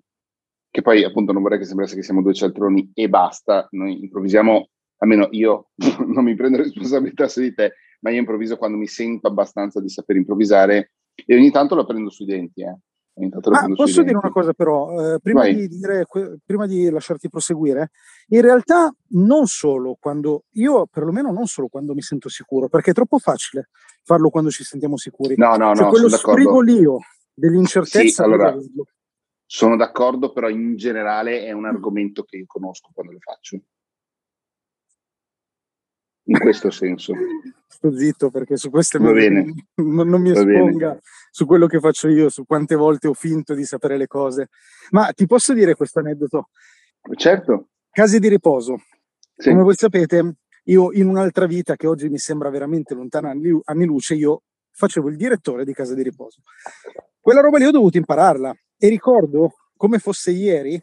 che 0.70 0.82
poi 0.82 1.04
appunto 1.04 1.32
non 1.32 1.42
vorrei 1.42 1.58
che 1.58 1.64
sembrasse 1.64 1.94
che 1.94 2.02
siamo 2.02 2.22
due 2.22 2.34
cialtroni 2.34 2.90
e 2.94 3.08
basta, 3.08 3.66
noi 3.70 4.02
improvvisiamo, 4.02 4.68
almeno 4.98 5.28
io 5.30 5.70
non 6.06 6.24
mi 6.24 6.34
prendo 6.34 6.58
responsabilità 6.58 7.28
su 7.28 7.40
di 7.40 7.54
te, 7.54 7.74
ma 8.00 8.10
io 8.10 8.18
improvviso 8.18 8.56
quando 8.56 8.76
mi 8.76 8.86
sento 8.86 9.26
abbastanza 9.26 9.80
di 9.80 9.88
saper 9.88 10.16
improvvisare 10.16 10.92
e 11.14 11.34
ogni 11.34 11.50
tanto 11.50 11.74
lo 11.74 11.86
prendo 11.86 12.10
sui 12.10 12.26
denti. 12.26 12.62
Eh. 12.62 12.76
Ah, 13.18 13.66
posso 13.74 14.02
dire 14.02 14.18
una 14.18 14.30
cosa 14.30 14.52
però, 14.52 15.14
eh, 15.14 15.20
prima, 15.20 15.46
di 15.46 15.68
dire, 15.68 16.04
prima, 16.44 16.66
di 16.66 16.90
lasciarti 16.90 17.30
proseguire, 17.30 17.90
in 18.28 18.42
realtà 18.42 18.94
non 19.12 19.46
solo 19.46 19.96
quando, 19.98 20.44
io 20.52 20.86
perlomeno 20.86 21.32
non 21.32 21.46
solo 21.46 21.68
quando 21.68 21.94
mi 21.94 22.02
sento 22.02 22.28
sicuro, 22.28 22.68
perché 22.68 22.90
è 22.90 22.94
troppo 22.94 23.18
facile 23.18 23.70
farlo 24.02 24.28
quando 24.28 24.50
ci 24.50 24.64
sentiamo 24.64 24.98
sicuri. 24.98 25.34
No, 25.38 25.56
no, 25.56 25.74
cioè, 25.74 25.84
no. 25.84 25.90
Quello 25.90 26.08
sprigolio 26.10 26.98
dell'incertezza. 27.32 28.06
Sì, 28.06 28.20
allora, 28.20 28.54
sono 29.46 29.76
d'accordo, 29.76 30.32
però 30.32 30.50
in 30.50 30.76
generale 30.76 31.44
è 31.44 31.52
un 31.52 31.64
argomento 31.64 32.22
che 32.22 32.36
io 32.36 32.44
conosco 32.46 32.90
quando 32.92 33.12
lo 33.12 33.18
faccio 33.20 33.58
in 36.26 36.38
questo 36.38 36.70
senso. 36.70 37.14
Sto 37.66 37.96
zitto 37.96 38.30
perché 38.30 38.56
su 38.56 38.70
queste 38.70 38.98
Va 38.98 39.12
bene. 39.12 39.52
Non, 39.74 40.08
non 40.08 40.20
mi 40.20 40.30
esponga 40.30 40.98
su 41.30 41.46
quello 41.46 41.66
che 41.66 41.80
faccio 41.80 42.08
io, 42.08 42.28
su 42.28 42.46
quante 42.46 42.74
volte 42.74 43.08
ho 43.08 43.14
finto 43.14 43.54
di 43.54 43.64
sapere 43.64 43.96
le 43.96 44.06
cose. 44.06 44.48
Ma 44.90 45.12
ti 45.12 45.26
posso 45.26 45.52
dire 45.52 45.74
questo 45.74 45.98
aneddoto? 45.98 46.48
Certo. 47.16 47.68
Case 47.90 48.18
di 48.18 48.28
riposo. 48.28 48.80
Sì. 49.36 49.50
Come 49.50 49.62
voi 49.62 49.74
sapete, 49.74 50.36
io 50.64 50.92
in 50.92 51.08
un'altra 51.08 51.46
vita 51.46 51.76
che 51.76 51.86
oggi 51.86 52.08
mi 52.08 52.18
sembra 52.18 52.50
veramente 52.50 52.94
lontana 52.94 53.30
anni 53.30 53.84
luce, 53.84 54.14
io 54.14 54.42
facevo 54.72 55.08
il 55.08 55.16
direttore 55.16 55.64
di 55.64 55.72
casa 55.72 55.94
di 55.94 56.02
riposo. 56.02 56.40
Quella 57.20 57.40
roba 57.40 57.58
lì 57.58 57.64
ho 57.64 57.70
dovuto 57.70 57.98
impararla 57.98 58.54
e 58.78 58.88
ricordo 58.88 59.52
come 59.76 59.98
fosse 59.98 60.30
ieri 60.30 60.80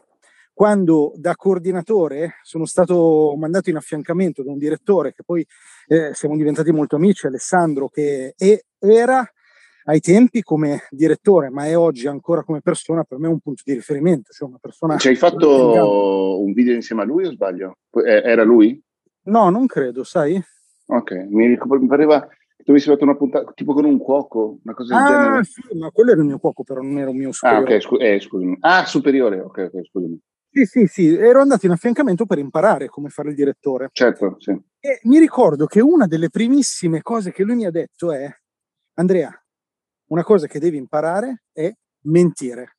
quando 0.54 1.12
da 1.16 1.34
coordinatore 1.34 2.36
sono 2.42 2.64
stato 2.64 3.34
mandato 3.36 3.70
in 3.70 3.76
affiancamento 3.76 4.44
da 4.44 4.52
un 4.52 4.58
direttore 4.58 5.12
che 5.12 5.24
poi 5.24 5.44
eh, 5.88 6.14
siamo 6.14 6.36
diventati 6.36 6.70
molto 6.70 6.94
amici, 6.94 7.26
Alessandro, 7.26 7.88
che 7.88 8.34
era 8.78 9.28
ai 9.86 10.00
tempi 10.00 10.42
come 10.42 10.86
direttore, 10.90 11.50
ma 11.50 11.66
è 11.66 11.76
oggi 11.76 12.06
ancora 12.06 12.44
come 12.44 12.60
persona 12.60 13.02
per 13.02 13.18
me 13.18 13.26
un 13.26 13.40
punto 13.40 13.62
di 13.66 13.74
riferimento. 13.74 14.32
Cioè 14.32 14.48
una 14.48 14.58
persona 14.60 14.96
Ci 14.96 15.08
hai 15.08 15.16
fatto 15.16 16.40
un 16.40 16.52
video 16.52 16.74
insieme 16.74 17.02
a 17.02 17.04
lui 17.04 17.26
o 17.26 17.32
sbaglio? 17.32 17.78
Era 18.04 18.44
lui? 18.44 18.80
No, 19.24 19.50
non 19.50 19.66
credo, 19.66 20.04
sai? 20.04 20.40
Ok, 20.86 21.12
mi, 21.28 21.48
mi 21.48 21.86
pareva 21.86 22.26
che 22.56 22.62
tu 22.62 22.70
avessi 22.70 22.88
fatto 22.88 23.04
una 23.04 23.16
puntata 23.16 23.50
tipo 23.54 23.74
con 23.74 23.84
un 23.84 23.98
cuoco, 23.98 24.58
una 24.62 24.74
cosa 24.74 24.94
del 24.94 25.02
ah, 25.02 25.06
genere. 25.06 25.44
Sì, 25.44 25.62
ma 25.76 25.90
quello 25.90 26.12
era 26.12 26.20
il 26.20 26.26
mio 26.26 26.38
cuoco, 26.38 26.62
però 26.62 26.80
non 26.80 26.96
era 26.98 27.10
un 27.10 27.16
mio 27.16 27.32
superiore. 27.32 27.72
Ah, 27.72 27.76
ok, 27.76 27.82
scu- 27.82 28.00
eh, 28.00 28.20
scusami. 28.20 28.56
Ah, 28.60 28.84
superiore, 28.86 29.40
ok, 29.40 29.70
ok, 29.72 29.86
scusami. 29.86 30.20
Sì, 30.54 30.66
sì, 30.66 30.86
sì, 30.86 31.12
ero 31.16 31.40
andato 31.40 31.66
in 31.66 31.72
affiancamento 31.72 32.26
per 32.26 32.38
imparare 32.38 32.86
come 32.86 33.08
fare 33.08 33.30
il 33.30 33.34
direttore. 33.34 33.88
Certo, 33.90 34.36
sì. 34.38 34.52
E 34.78 35.00
mi 35.02 35.18
ricordo 35.18 35.66
che 35.66 35.80
una 35.80 36.06
delle 36.06 36.30
primissime 36.30 37.02
cose 37.02 37.32
che 37.32 37.42
lui 37.42 37.56
mi 37.56 37.66
ha 37.66 37.72
detto 37.72 38.12
è, 38.12 38.32
Andrea, 38.94 39.36
una 40.10 40.22
cosa 40.22 40.46
che 40.46 40.60
devi 40.60 40.76
imparare 40.76 41.42
è 41.52 41.74
mentire. 42.02 42.76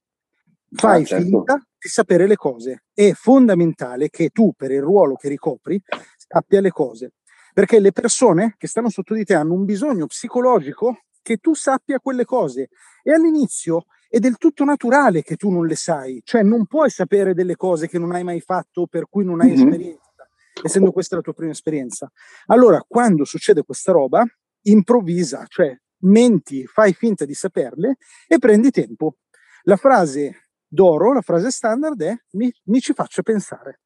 Fai 0.71 1.01
ah, 1.01 1.05
certo. 1.05 1.25
finta 1.25 1.55
di 1.55 1.89
sapere 1.89 2.27
le 2.27 2.37
cose. 2.37 2.83
È 2.93 3.11
fondamentale 3.11 4.09
che 4.09 4.29
tu, 4.29 4.53
per 4.55 4.71
il 4.71 4.81
ruolo 4.81 5.15
che 5.15 5.27
ricopri, 5.27 5.81
sappia 6.15 6.61
le 6.61 6.71
cose. 6.71 7.11
Perché 7.53 7.81
le 7.81 7.91
persone 7.91 8.55
che 8.57 8.67
stanno 8.67 8.89
sotto 8.89 9.13
di 9.13 9.25
te 9.25 9.33
hanno 9.33 9.53
un 9.53 9.65
bisogno 9.65 10.05
psicologico 10.05 10.99
che 11.21 11.37
tu 11.37 11.53
sappia 11.53 11.99
quelle 11.99 12.23
cose. 12.23 12.69
E 13.03 13.11
all'inizio 13.11 13.87
è 14.15 14.19
del 14.19 14.37
tutto 14.37 14.63
naturale 14.63 15.23
che 15.23 15.35
tu 15.35 15.49
non 15.49 15.67
le 15.67 15.75
sai, 15.75 16.21
cioè 16.23 16.41
non 16.41 16.67
puoi 16.67 16.89
sapere 16.89 17.33
delle 17.33 17.57
cose 17.57 17.89
che 17.89 17.99
non 17.99 18.13
hai 18.13 18.23
mai 18.23 18.39
fatto, 18.39 18.87
per 18.87 19.09
cui 19.09 19.25
non 19.25 19.41
hai 19.41 19.49
mm-hmm. 19.49 19.67
esperienza, 19.67 20.29
essendo 20.63 20.93
questa 20.93 21.17
la 21.17 21.21
tua 21.21 21.33
prima 21.33 21.51
esperienza. 21.51 22.09
Allora, 22.45 22.81
quando 22.87 23.25
succede 23.25 23.63
questa 23.63 23.91
roba, 23.91 24.25
improvvisa, 24.61 25.43
cioè 25.49 25.77
menti, 26.03 26.65
fai 26.65 26.93
finta 26.93 27.25
di 27.25 27.33
saperle 27.33 27.97
e 28.25 28.37
prendi 28.37 28.71
tempo. 28.71 29.17
La 29.63 29.75
frase 29.75 30.47
d'oro, 30.65 31.11
la 31.11 31.19
frase 31.19 31.51
standard 31.51 32.01
è 32.01 32.15
mi, 32.37 32.49
mi 32.67 32.79
ci 32.79 32.93
faccia 32.93 33.21
pensare. 33.21 33.81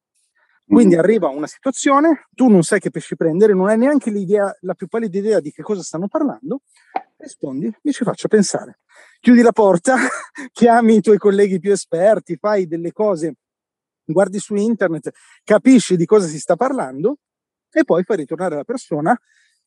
Quindi 0.64 0.94
mm-hmm. 0.94 1.02
arriva 1.02 1.28
una 1.30 1.48
situazione, 1.48 2.28
tu 2.30 2.46
non 2.46 2.62
sai 2.62 2.78
che 2.78 2.90
pesci 2.90 3.16
prendere, 3.16 3.52
non 3.52 3.66
hai 3.66 3.78
neanche 3.78 4.12
l'idea, 4.12 4.56
la 4.60 4.74
più 4.74 4.86
pallida 4.86 5.18
idea 5.18 5.40
di 5.40 5.50
che 5.50 5.62
cosa 5.62 5.82
stanno 5.82 6.06
parlando, 6.06 6.60
rispondi, 7.16 7.68
mi 7.82 7.92
ci 7.92 8.04
faccia 8.04 8.28
pensare. 8.28 8.78
Chiudi 9.20 9.42
la 9.42 9.52
porta, 9.52 9.96
chiami 10.52 10.96
i 10.96 11.00
tuoi 11.00 11.18
colleghi 11.18 11.58
più 11.58 11.72
esperti, 11.72 12.36
fai 12.36 12.66
delle 12.66 12.92
cose, 12.92 13.34
guardi 14.04 14.38
su 14.38 14.54
internet, 14.54 15.10
capisci 15.44 15.96
di 15.96 16.06
cosa 16.06 16.26
si 16.26 16.38
sta 16.38 16.56
parlando 16.56 17.18
e 17.70 17.84
poi 17.84 18.02
fai 18.02 18.16
ritornare 18.16 18.56
la 18.56 18.64
persona 18.64 19.16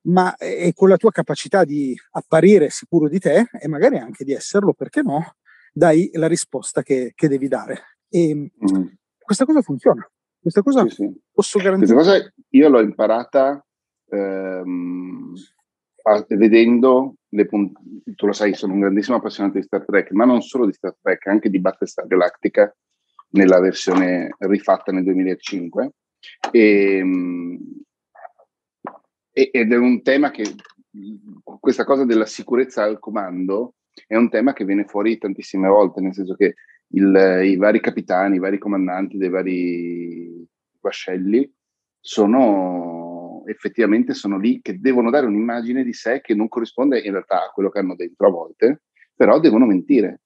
ma 0.05 0.35
e 0.35 0.73
con 0.73 0.89
la 0.89 0.97
tua 0.97 1.11
capacità 1.11 1.63
di 1.63 1.95
apparire 2.11 2.69
sicuro 2.69 3.07
di 3.07 3.19
te 3.19 3.47
e 3.51 3.67
magari 3.67 3.97
anche 3.97 4.23
di 4.23 4.33
esserlo, 4.33 4.73
perché 4.73 5.01
no, 5.01 5.35
dai 5.71 6.09
la 6.13 6.27
risposta 6.27 6.81
che, 6.81 7.13
che 7.15 7.27
devi 7.27 7.47
dare. 7.47 7.97
E 8.09 8.35
mm. 8.35 8.85
questa 9.19 9.45
cosa 9.45 9.61
funziona. 9.61 10.05
Questa 10.39 10.61
cosa 10.61 10.81
sì, 10.89 10.95
sì. 10.95 11.21
posso 11.31 11.59
garantire. 11.59 11.93
Questa 11.93 12.13
cosa 12.13 12.33
io 12.49 12.69
l'ho 12.69 12.81
imparata 12.81 13.65
ehm, 14.09 15.33
vedendo 16.29 17.15
le. 17.29 17.47
Tu 18.03 18.25
lo 18.25 18.33
sai, 18.33 18.53
sono 18.53 18.73
un 18.73 18.81
grandissimo 18.81 19.17
appassionato 19.17 19.57
di 19.57 19.63
Star 19.63 19.85
Trek, 19.85 20.11
ma 20.11 20.25
non 20.25 20.41
solo 20.41 20.65
di 20.65 20.73
Star 20.73 20.95
Trek, 21.01 21.27
anche 21.27 21.49
di 21.49 21.59
Battlestar 21.59 22.07
Galactica 22.07 22.75
nella 23.29 23.59
versione 23.59 24.35
rifatta 24.39 24.91
nel 24.91 25.03
2005. 25.03 25.91
E, 26.51 26.97
ehm, 26.97 27.59
ed 29.31 29.71
è 29.71 29.77
un 29.77 30.01
tema 30.03 30.29
che 30.29 30.43
questa 31.59 31.85
cosa 31.85 32.05
della 32.05 32.27
sicurezza 32.27 32.83
al 32.83 32.99
comando 32.99 33.75
è 34.05 34.15
un 34.15 34.29
tema 34.29 34.53
che 34.53 34.63
viene 34.63 34.85
fuori 34.85 35.17
tantissime 35.17 35.67
volte, 35.67 36.01
nel 36.01 36.13
senso 36.13 36.35
che 36.35 36.55
il, 36.89 37.41
i 37.45 37.55
vari 37.55 37.79
capitani, 37.79 38.35
i 38.35 38.39
vari 38.39 38.57
comandanti 38.57 39.17
dei 39.17 39.29
vari 39.29 40.47
vascelli 40.79 41.51
sono 41.99 43.02
effettivamente 43.45 44.13
sono 44.13 44.37
lì 44.37 44.61
che 44.61 44.79
devono 44.79 45.09
dare 45.09 45.25
un'immagine 45.25 45.83
di 45.83 45.93
sé 45.93 46.21
che 46.21 46.35
non 46.35 46.47
corrisponde 46.47 46.99
in 46.99 47.11
realtà 47.11 47.45
a 47.45 47.51
quello 47.51 47.69
che 47.69 47.79
hanno 47.79 47.95
dentro 47.95 48.27
a 48.27 48.31
volte, 48.31 48.83
però 49.15 49.39
devono 49.39 49.65
mentire. 49.65 50.21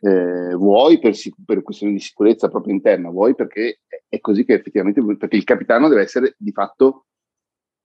Eh, 0.00 0.54
vuoi 0.54 1.00
per, 1.00 1.14
per, 1.44 1.62
questioni 1.62 1.92
di 1.92 1.98
sicurezza 1.98 2.48
proprio 2.48 2.72
interna, 2.72 3.10
vuoi 3.10 3.34
perché 3.34 3.80
è 4.08 4.20
così 4.20 4.44
che 4.44 4.54
effettivamente, 4.54 5.02
perché 5.16 5.36
il 5.36 5.44
capitano 5.44 5.88
deve 5.88 6.02
essere 6.02 6.34
di 6.38 6.52
fatto 6.52 7.06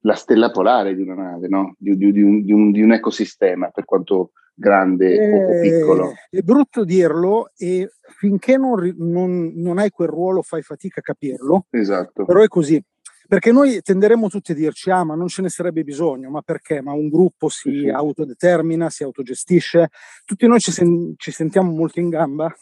la 0.04 0.14
stella 0.14 0.50
polare 0.50 0.94
di 0.94 1.02
una 1.02 1.14
nave, 1.14 1.48
no? 1.48 1.74
di, 1.76 1.96
di, 1.96 2.12
di, 2.12 2.22
un, 2.22 2.44
un, 2.46 2.70
di, 2.70 2.82
un, 2.82 2.92
ecosistema, 2.92 3.70
per 3.70 3.84
quanto 3.84 4.32
grande 4.54 5.14
eh, 5.14 5.44
o 5.44 5.60
piccolo. 5.60 6.12
È 6.30 6.40
brutto 6.40 6.84
dirlo 6.84 7.50
e 7.56 7.90
finché 8.16 8.56
non, 8.56 8.94
non, 8.98 9.52
non, 9.56 9.78
hai 9.78 9.90
quel 9.90 10.08
ruolo 10.08 10.42
fai 10.42 10.62
fatica 10.62 11.00
a 11.00 11.02
capirlo, 11.02 11.66
esatto. 11.70 12.24
però 12.24 12.40
è 12.42 12.48
così. 12.48 12.82
Perché 13.26 13.52
noi 13.52 13.80
tenderemo 13.80 14.28
tutti 14.28 14.52
a 14.52 14.54
dirci, 14.54 14.90
ah 14.90 15.04
ma 15.04 15.14
non 15.14 15.28
ce 15.28 15.42
ne 15.42 15.48
sarebbe 15.48 15.82
bisogno, 15.82 16.30
ma 16.30 16.42
perché? 16.42 16.82
Ma 16.82 16.92
un 16.92 17.08
gruppo 17.08 17.48
si 17.48 17.70
sì. 17.70 17.88
autodetermina, 17.88 18.90
si 18.90 19.02
autogestisce, 19.02 19.90
tutti 20.24 20.46
noi 20.46 20.60
ci, 20.60 20.70
sen- 20.70 21.14
ci 21.16 21.30
sentiamo 21.30 21.70
molto 21.70 22.00
in 22.00 22.10
gamba, 22.10 22.54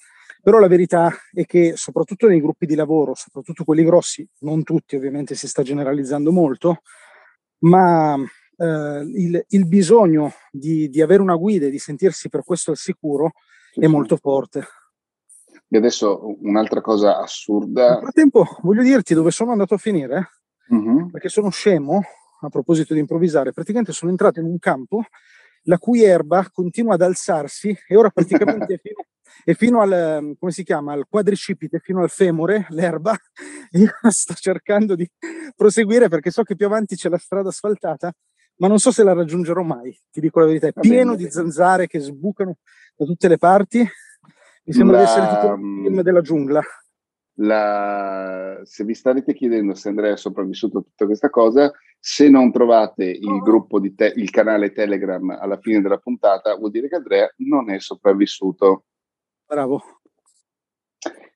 però 0.43 0.59
la 0.59 0.69
verità 0.69 1.13
è 1.33 1.45
che 1.47 1.75
soprattutto 1.77 2.29
nei 2.29 2.41
gruppi 2.41 2.67
di 2.67 2.75
lavoro, 2.75 3.15
soprattutto 3.15 3.65
quelli 3.65 3.85
grossi, 3.85 4.29
non 4.41 4.63
tutti 4.63 4.97
ovviamente 4.97 5.35
si 5.35 5.49
sta 5.49 5.63
generalizzando 5.63 6.33
molto, 6.33 6.83
ma 7.61 8.17
eh, 8.57 9.11
il, 9.15 9.45
il, 9.49 9.67
bisogno 9.67 10.33
di, 10.51 10.89
di, 10.89 11.01
avere 11.01 11.23
una 11.23 11.37
guida 11.37 11.67
e 11.67 11.71
di 11.71 11.79
sentirsi 11.79 12.29
per 12.29 12.45
questo 12.45 12.71
al 12.73 12.77
sicuro 12.77 13.33
sì, 13.73 13.81
è 13.81 13.87
molto 13.87 14.17
forte. 14.17 14.67
E 15.69 15.77
adesso 15.79 16.37
un'altra 16.41 16.81
cosa 16.81 17.19
assurda. 17.19 17.91
Nel 17.91 18.01
frattempo 18.01 18.47
voglio 18.63 18.83
dirti 18.83 19.15
dove 19.15 19.31
sono 19.31 19.53
andato 19.53 19.75
a 19.75 19.79
finire, 19.79 20.42
uh-huh. 20.75 21.11
perché 21.11 21.29
sono 21.29 21.51
scemo, 21.51 22.03
a 22.41 22.49
proposito 22.49 22.95
di 22.95 23.01
improvvisare, 23.01 23.53
praticamente 23.53 23.93
sono 23.93 24.11
entrato 24.11 24.41
in 24.41 24.47
un 24.47 24.59
campo 24.59 25.05
la 25.67 25.79
cui 25.79 26.03
erba 26.03 26.49
continua 26.53 26.95
ad 26.95 27.03
alzarsi 27.03 27.77
e 27.87 27.97
ora 27.97 28.11
praticamente 28.11 28.79
fino, 28.83 29.05
è 29.45 29.55
fino 29.55 29.81
al, 29.81 30.35
come 30.39 30.53
si 30.53 30.65
chiama, 30.65 30.93
al 30.93 31.07
quadricipite, 31.09 31.79
fino 31.79 32.03
al 32.03 32.11
femore, 32.11 32.67
l'erba. 32.71 33.17
Io 33.73 33.93
sto 34.09 34.35
cercando 34.35 34.95
di 34.95 35.09
proseguire 35.55 36.09
perché 36.09 36.31
so 36.31 36.43
che 36.43 36.57
più 36.57 36.67
avanti 36.67 36.97
c'è 36.97 37.09
la 37.09 37.19
strada 37.19 37.49
asfaltata, 37.49 38.13
ma 38.57 38.69
non 38.69 38.79
so 38.79 38.91
se 38.91 39.03
la 39.03 39.13
raggiungerò 39.13 39.63
mai, 39.63 39.97
ti 40.11 40.21
dico 40.21 40.41
la 40.41 40.47
verità. 40.47 40.69
È 40.69 40.73
pieno 40.73 41.15
di 41.15 41.31
zanzare 41.31 41.87
che 41.87 42.01
sbucano 42.01 42.57
da 42.97 43.05
tutte 43.05 43.29
le 43.29 43.39
parti. 43.39 43.87
Mi 44.65 44.73
sembra 44.73 44.99
la... 44.99 45.05
di 45.05 45.11
essere 45.11 45.29
tutto 45.29 45.55
il 45.55 45.83
film 45.85 46.03
della 46.03 46.21
giungla. 46.21 46.63
La... 47.37 48.61
Se 48.65 48.85
vi 48.85 48.95
starete 48.95 49.33
chiedendo 49.35 49.75
se 49.75 49.89
Andrea 49.89 50.13
è 50.13 50.17
sopravvissuto 50.17 50.79
a 50.79 50.83
tutta 50.83 51.07
questa 51.07 51.31
cosa, 51.31 51.73
se 51.99 52.29
non 52.29 52.51
trovate 52.53 53.05
il 53.05 53.39
gruppo 53.43 53.79
di 53.79 53.95
te- 53.95 54.13
il 54.17 54.31
canale 54.31 54.73
Telegram 54.73 55.31
alla 55.31 55.59
fine 55.59 55.81
della 55.81 55.99
puntata, 55.99 56.57
vuol 56.57 56.71
dire 56.71 56.89
che 56.89 56.97
Andrea 56.97 57.33
non 57.39 57.71
è 57.71 57.79
sopravvissuto. 57.79 58.85
Bravo. 59.47 59.83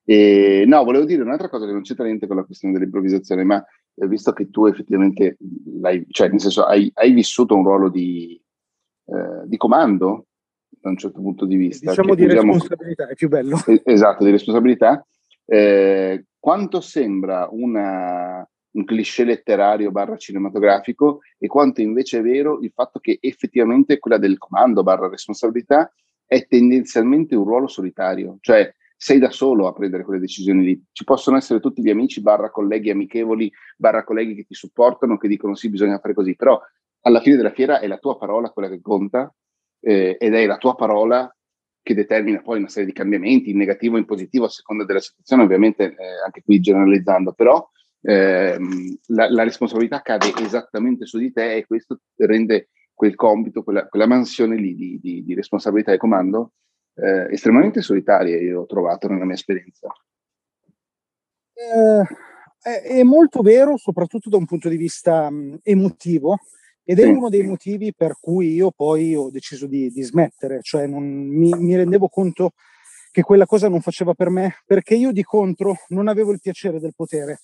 E, 0.08 0.64
no, 0.66 0.84
volevo 0.84 1.04
dire 1.04 1.22
un'altra 1.22 1.48
cosa 1.48 1.66
che 1.66 1.72
non 1.72 1.82
c'entra 1.82 2.04
niente 2.04 2.28
con 2.28 2.36
la 2.36 2.44
questione 2.44 2.74
dell'improvvisazione, 2.74 3.42
ma 3.42 3.64
eh, 3.94 4.06
visto 4.06 4.32
che 4.32 4.50
tu 4.50 4.66
effettivamente 4.66 5.36
l'hai, 5.80 6.06
cioè 6.10 6.28
nel 6.28 6.40
senso 6.40 6.64
hai, 6.64 6.90
hai 6.94 7.12
vissuto 7.12 7.56
un 7.56 7.64
ruolo 7.64 7.88
di, 7.88 8.40
eh, 9.06 9.46
di, 9.46 9.56
comando 9.56 10.26
da 10.68 10.90
un 10.90 10.96
certo 10.96 11.20
punto 11.20 11.44
di 11.44 11.56
vista. 11.56 11.90
Diciamo 11.90 12.14
di 12.14 12.24
usiamo, 12.24 12.52
responsabilità, 12.52 13.08
è 13.08 13.14
più 13.14 13.28
bello. 13.28 13.58
esatto, 13.84 14.24
di 14.24 14.30
responsabilità. 14.30 15.06
Eh, 15.46 16.24
quanto 16.38 16.80
sembra 16.80 17.48
una, 17.50 18.46
un 18.72 18.84
cliché 18.84 19.24
letterario 19.24 19.90
barra 19.90 20.16
cinematografico 20.16 21.20
e 21.38 21.46
quanto 21.46 21.80
invece 21.80 22.18
è 22.18 22.22
vero 22.22 22.60
il 22.60 22.72
fatto 22.74 22.98
che 22.98 23.18
effettivamente 23.20 23.98
quella 23.98 24.18
del 24.18 24.38
comando 24.38 24.82
barra 24.82 25.08
responsabilità 25.08 25.90
è 26.24 26.46
tendenzialmente 26.46 27.36
un 27.36 27.44
ruolo 27.44 27.68
solitario, 27.68 28.38
cioè 28.40 28.72
sei 28.98 29.18
da 29.18 29.30
solo 29.30 29.66
a 29.66 29.72
prendere 29.72 30.04
quelle 30.04 30.20
decisioni 30.20 30.64
lì. 30.64 30.84
Ci 30.90 31.04
possono 31.04 31.36
essere 31.36 31.60
tutti 31.60 31.82
gli 31.82 31.90
amici, 31.90 32.22
barra 32.22 32.50
colleghi 32.50 32.90
amichevoli, 32.90 33.52
barra 33.76 34.04
colleghi 34.04 34.34
che 34.34 34.44
ti 34.44 34.54
supportano, 34.54 35.18
che 35.18 35.28
dicono 35.28 35.54
sì, 35.54 35.68
bisogna 35.68 35.98
fare 35.98 36.14
così, 36.14 36.34
però 36.34 36.60
alla 37.02 37.20
fine 37.20 37.36
della 37.36 37.52
fiera 37.52 37.78
è 37.78 37.86
la 37.86 37.98
tua 37.98 38.16
parola 38.16 38.50
quella 38.50 38.68
che 38.68 38.80
conta 38.80 39.32
eh, 39.80 40.16
ed 40.18 40.34
è 40.34 40.46
la 40.46 40.56
tua 40.56 40.74
parola 40.74 41.30
che 41.86 41.94
determina 41.94 42.42
poi 42.42 42.58
una 42.58 42.68
serie 42.68 42.88
di 42.88 42.92
cambiamenti, 42.92 43.50
in 43.50 43.58
negativo 43.58 43.94
o 43.94 43.98
in 43.98 44.06
positivo, 44.06 44.46
a 44.46 44.48
seconda 44.48 44.84
della 44.84 44.98
situazione, 44.98 45.44
ovviamente 45.44 45.84
eh, 45.84 46.20
anche 46.24 46.42
qui 46.42 46.58
generalizzando, 46.58 47.32
però 47.32 47.64
ehm, 48.00 48.98
la, 49.06 49.30
la, 49.30 49.44
responsabilità 49.44 50.02
cade 50.02 50.32
esattamente 50.36 51.06
su 51.06 51.18
di 51.18 51.30
te 51.30 51.54
e 51.54 51.64
questo 51.64 52.00
rende 52.16 52.70
quel 52.92 53.14
compito, 53.14 53.62
quella, 53.62 53.86
quella 53.86 54.08
mansione 54.08 54.56
lì 54.56 54.74
di, 54.74 54.98
di, 55.00 55.22
di, 55.22 55.34
responsabilità 55.34 55.92
e 55.92 55.96
comando 55.96 56.54
eh, 56.96 57.32
estremamente 57.32 57.82
solitaria, 57.82 58.36
io 58.36 58.62
ho 58.62 58.66
trovato 58.66 59.06
nella 59.06 59.24
mia 59.24 59.34
esperienza. 59.34 59.86
Eh, 61.52 62.02
è, 62.62 62.82
è, 62.98 63.02
molto 63.04 63.42
vero, 63.42 63.76
soprattutto 63.76 64.28
da 64.28 64.38
un 64.38 64.44
punto 64.46 64.68
di 64.68 64.76
vista 64.76 65.30
mh, 65.30 65.60
emotivo, 65.62 66.38
ed 66.88 67.00
è 67.00 67.02
sì. 67.02 67.08
uno 67.08 67.28
dei 67.28 67.42
motivi 67.42 67.92
per 67.92 68.16
cui 68.20 68.52
io 68.54 68.70
poi 68.70 69.16
ho 69.16 69.28
deciso 69.28 69.66
di, 69.66 69.90
di 69.90 70.02
smettere, 70.02 70.60
cioè 70.62 70.86
non, 70.86 71.02
mi, 71.04 71.50
mi 71.58 71.74
rendevo 71.74 72.08
conto 72.08 72.52
che 73.10 73.22
quella 73.22 73.44
cosa 73.44 73.68
non 73.68 73.80
faceva 73.80 74.14
per 74.14 74.30
me, 74.30 74.58
perché 74.64 74.94
io 74.94 75.10
di 75.10 75.24
contro 75.24 75.78
non 75.88 76.06
avevo 76.06 76.30
il 76.30 76.38
piacere 76.40 76.78
del 76.78 76.94
potere. 76.94 77.40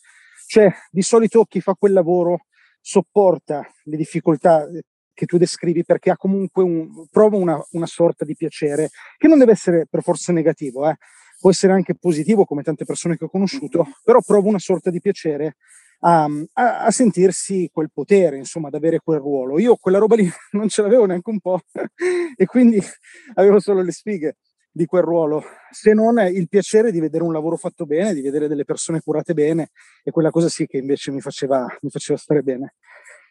Cioè, 0.47 0.73
di 0.91 1.03
solito 1.03 1.45
chi 1.45 1.61
fa 1.61 1.75
quel 1.75 1.93
lavoro 1.93 2.47
sopporta 2.81 3.67
le 3.85 3.97
difficoltà 3.97 4.69
che 5.13 5.27
tu 5.27 5.39
descrivi 5.39 5.85
perché 5.85 6.11
ha 6.11 6.17
comunque 6.17 6.63
un, 6.63 7.07
prova 7.11 7.37
una, 7.37 7.61
una, 7.73 7.87
sorta 7.87 8.25
di 8.25 8.37
piacere 8.37 8.91
che 9.17 9.27
non 9.27 9.39
deve 9.39 9.53
essere 9.53 9.87
per 9.91 10.03
forza 10.03 10.33
negativo, 10.33 10.89
eh. 10.89 10.97
può 11.41 11.51
essere 11.51 11.73
anche 11.73 11.97
positivo 11.97 12.45
come 12.45 12.63
tante 12.63 12.85
persone 12.85 13.17
che 13.17 13.25
ho 13.25 13.29
conosciuto, 13.29 13.87
però 14.05 14.21
prova 14.21 14.49
una 14.49 14.59
sorta 14.59 14.91
di 14.91 15.01
piacere 15.01 15.57
a, 16.05 16.29
a, 16.55 16.85
a, 16.85 16.91
sentirsi 16.91 17.71
quel 17.73 17.91
potere, 17.93 18.37
insomma, 18.37 18.69
ad 18.69 18.75
avere 18.75 19.01
quel 19.01 19.19
ruolo. 19.19 19.59
Io 19.59 19.77
quella 19.77 19.99
roba 19.99 20.17
lì 20.17 20.29
non 20.53 20.69
ce 20.69 20.83
l'avevo 20.83 21.07
neanche 21.07 21.31
un 21.31 21.41
po' 21.41 21.61
e 22.37 22.47
quindi 22.47 22.81
avevo 23.35 23.61
solo 23.61 23.83
le 23.83 23.93
sfighe 23.93 24.37
di 24.75 24.87
quel 24.87 25.03
ruolo, 25.03 25.45
se 25.71 25.93
non 25.93 26.19
il 26.19 26.49
piacere 26.49 26.91
di 26.91 26.99
vedere 26.99 27.25
un 27.25 27.33
lavoro 27.33 27.57
fatto 27.57 27.85
bene, 27.85 28.15
di 28.15 28.23
vedere 28.23 28.49
delle 28.49 28.65
persone 28.65 29.03
curate 29.03 29.35
bene 29.35 29.69
e 30.03 30.11
quella 30.11 30.31
cosa 30.31 30.49
sì 30.49 30.67
che 30.67 30.79
invece 30.79 31.11
mi 31.11 31.21
faceva, 31.21 31.67
mi 31.83 31.91
faceva 31.91 32.19
stare 32.19 32.43
bene. 32.43 32.77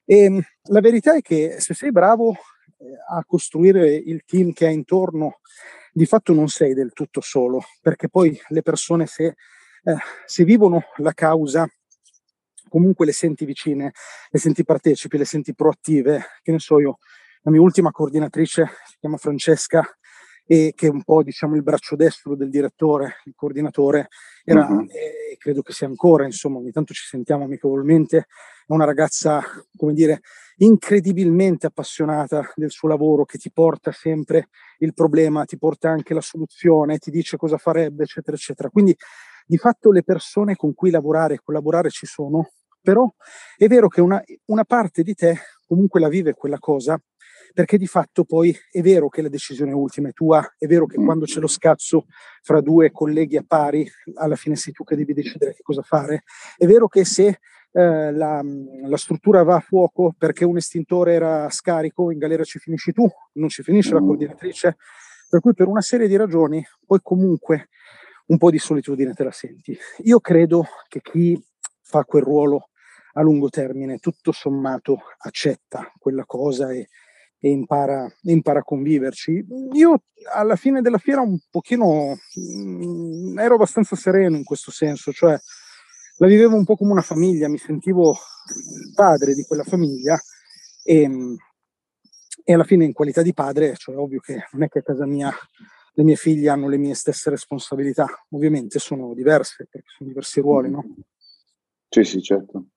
E 0.06 0.18
ehm, 0.26 0.42
la 0.70 0.80
verità 0.82 1.16
è 1.16 1.22
che 1.22 1.56
se 1.60 1.74
sei 1.74 1.92
bravo 1.92 2.32
eh, 2.32 2.38
a 3.10 3.24
costruire 3.26 3.92
il 3.92 4.22
team 4.24 4.54
che 4.54 4.68
hai 4.68 4.76
intorno, 4.76 5.40
di 5.92 6.06
fatto 6.06 6.32
non 6.34 6.48
sei 6.48 6.76
del 6.76 6.94
tutto 6.94 7.22
solo, 7.22 7.64
perché 7.82 8.08
poi 8.08 8.40
le 8.50 8.62
persone 8.62 9.08
se, 9.08 9.26
eh, 9.26 9.96
se 10.26 10.44
vivono 10.44 10.84
la 10.98 11.14
causa 11.14 11.68
comunque 12.72 13.06
le 13.06 13.12
senti 13.12 13.44
vicine, 13.44 13.92
le 14.30 14.40
senti 14.40 14.64
partecipi, 14.64 15.18
le 15.18 15.26
senti 15.26 15.54
proattive, 15.54 16.24
che 16.42 16.54
ne 16.54 16.60
so 16.60 16.80
io, 16.80 17.00
la 17.42 17.52
mia 17.52 17.60
ultima 17.60 17.92
coordinatrice 17.92 18.66
si 18.86 18.96
chiama 19.00 19.18
Francesca 19.18 19.84
e 20.46 20.72
che 20.74 20.88
è 20.88 20.90
un 20.90 21.04
po' 21.04 21.22
diciamo 21.22 21.56
il 21.56 21.64
braccio 21.64 21.96
destro 21.96 22.36
del 22.36 22.50
direttore, 22.50 23.18
il 23.26 23.34
coordinatore, 23.36 24.08
era, 24.44 24.66
uh-huh. 24.66 24.86
e 24.90 25.36
credo 25.38 25.62
che 25.62 25.74
sia 25.74 25.88
ancora, 25.88 26.26
insomma, 26.26 26.60
ogni 26.60 26.72
tanto 26.72 26.94
ci 26.94 27.06
sentiamo 27.06 27.44
amichevolmente, 27.44 28.18
è 28.18 28.26
una 28.68 28.86
ragazza, 28.86 29.42
come 29.76 29.94
dire, 29.94 30.22
incredibilmente 30.58 31.68
appassionata 31.68 32.52
del 32.56 32.72
suo 32.72 32.88
lavoro, 32.88 33.26
che 33.26 33.38
ti 33.38 33.52
porta 33.52 33.92
sempre 33.92 34.48
il 34.80 34.94
problema, 34.94 35.46
ti 35.46 35.58
porta 35.58 35.90
anche 35.90 36.14
la 36.14 36.22
soluzione, 36.22 37.00
ti 37.00 37.12
dice 37.12 37.38
cosa 37.38 37.58
farebbe, 37.58 38.04
eccetera, 38.04 38.36
eccetera. 38.36 38.70
Quindi 38.70 38.96
di 39.46 39.58
fatto 39.58 39.92
le 39.92 40.04
persone 40.04 40.56
con 40.56 40.74
cui 40.74 40.92
lavorare 40.92 41.36
e 41.36 41.40
collaborare 41.44 41.90
ci 41.90 42.06
sono, 42.06 42.52
però 42.82 43.10
è 43.58 43.68
vero 43.68 43.88
che 43.88 44.02
una, 44.02 44.22
una 44.46 44.64
parte 44.64 45.04
di 45.04 45.14
te 45.14 45.38
comunque 45.66 46.00
la 46.00 46.10
vive 46.10 46.34
quella 46.34 46.60
cosa 46.60 47.02
perché 47.54 47.78
di 47.78 47.88
fatto 47.88 48.24
poi 48.24 48.56
è 48.72 48.82
vero 48.82 49.10
che 49.10 49.22
la 49.22 49.30
decisione 49.30 49.74
ultima 49.74 50.10
è 50.10 50.14
tua, 50.14 50.42
è 50.58 50.66
vero 50.68 50.86
che 50.86 50.96
quando 50.96 51.26
c'è 51.26 51.40
lo 51.40 51.48
scazzo 51.48 52.06
fra 52.42 52.62
due 52.62 52.92
colleghi 52.92 53.38
a 53.38 53.44
pari, 53.46 53.90
alla 54.16 54.36
fine 54.36 54.56
sei 54.56 54.74
tu 54.74 54.84
che 54.84 54.96
devi 54.96 55.14
decidere 55.14 55.54
che 55.54 55.62
cosa 55.62 55.82
fare, 55.82 56.24
è 56.58 56.66
vero 56.66 56.88
che 56.88 57.04
se 57.04 57.40
eh, 57.74 58.12
la, 58.12 58.42
la, 58.84 58.98
struttura 58.98 59.44
va 59.44 59.56
a 59.56 59.60
fuoco 59.60 60.14
perché 60.18 60.46
un 60.46 60.58
estintore 60.58 61.14
era 61.14 61.50
scarico, 61.50 62.12
in 62.12 62.18
galera 62.18 62.44
ci 62.44 62.60
finisci 62.60 62.92
tu, 62.92 63.08
non 63.34 63.50
ci 63.50 63.64
finisce 63.64 63.94
la 63.94 64.02
mm. 64.02 64.06
coordinatrice, 64.06 64.78
per 65.30 65.40
cui 65.40 65.54
per 65.54 65.68
una 65.68 65.82
serie 65.82 66.08
di 66.08 66.16
ragioni 66.16 66.64
poi 66.86 67.00
comunque 67.02 67.70
un 68.28 68.38
po' 68.38 68.50
di 68.50 68.60
solitudine 68.60 69.14
te 69.14 69.24
la 69.24 69.32
senti. 69.32 69.78
Io 70.04 70.20
credo 70.20 70.66
che 70.88 71.02
chi 71.02 71.42
fa 71.82 72.04
quel 72.04 72.24
ruolo 72.24 72.70
a 73.14 73.22
lungo 73.22 73.50
termine, 73.50 74.00
tutto 74.00 74.32
sommato, 74.32 75.00
accetta 75.20 75.92
quella 75.98 76.26
cosa 76.26 76.72
e, 76.72 76.88
e 77.40 77.50
impara, 77.50 78.10
impara, 78.24 78.60
a 78.60 78.64
conviverci. 78.64 79.46
Io 79.74 80.04
alla 80.34 80.56
fine 80.56 80.82
della 80.82 80.98
fiera 80.98 81.22
un 81.22 81.38
pochino 81.50 82.18
mh, 82.36 82.86
mm, 82.86 83.40
ero 83.40 83.56
abbastanza 83.56 83.96
sereno 83.96 84.38
in 84.38 84.44
questo 84.44 84.72
senso, 84.72 85.12
cioè 85.12 85.38
la 86.18 86.28
vivevo 86.28 86.56
un 86.56 86.66
po' 86.66 86.76
come 86.76 86.92
una 86.92 87.02
famiglia, 87.02 87.50
mi 87.50 87.58
sentivo 87.58 88.12
il 88.12 88.94
padre 88.94 89.34
di 89.34 89.44
quella 89.44 89.64
famiglia 89.64 90.20
e, 90.84 91.10
e 92.44 92.54
alla 92.54 92.64
fine 92.64 92.86
in 92.86 92.94
qualità 92.94 93.22
di 93.22 93.34
padre, 93.34 93.76
cioè 93.76 93.98
ovvio 93.98 94.20
che 94.20 94.48
non 94.52 94.64
è 94.64 94.68
che 94.68 94.80
a 94.80 94.84
casa 94.84 95.06
mia 95.06 95.34
le 95.94 96.04
mie 96.04 96.16
figlie 96.16 96.50
hanno 96.50 96.70
le 96.70 96.78
mie 96.78 96.94
stesse 96.94 97.30
responsabilità, 97.30 98.08
ovviamente 98.30 98.80
sono 98.80 99.14
diverse 99.14 99.68
perché 99.70 99.88
sono 99.98 100.10
diversi 100.10 100.40
ruoli, 100.40 100.70
no? 100.70 100.84
Sì, 101.90 102.04
sì, 102.04 102.22
certo. 102.22 102.68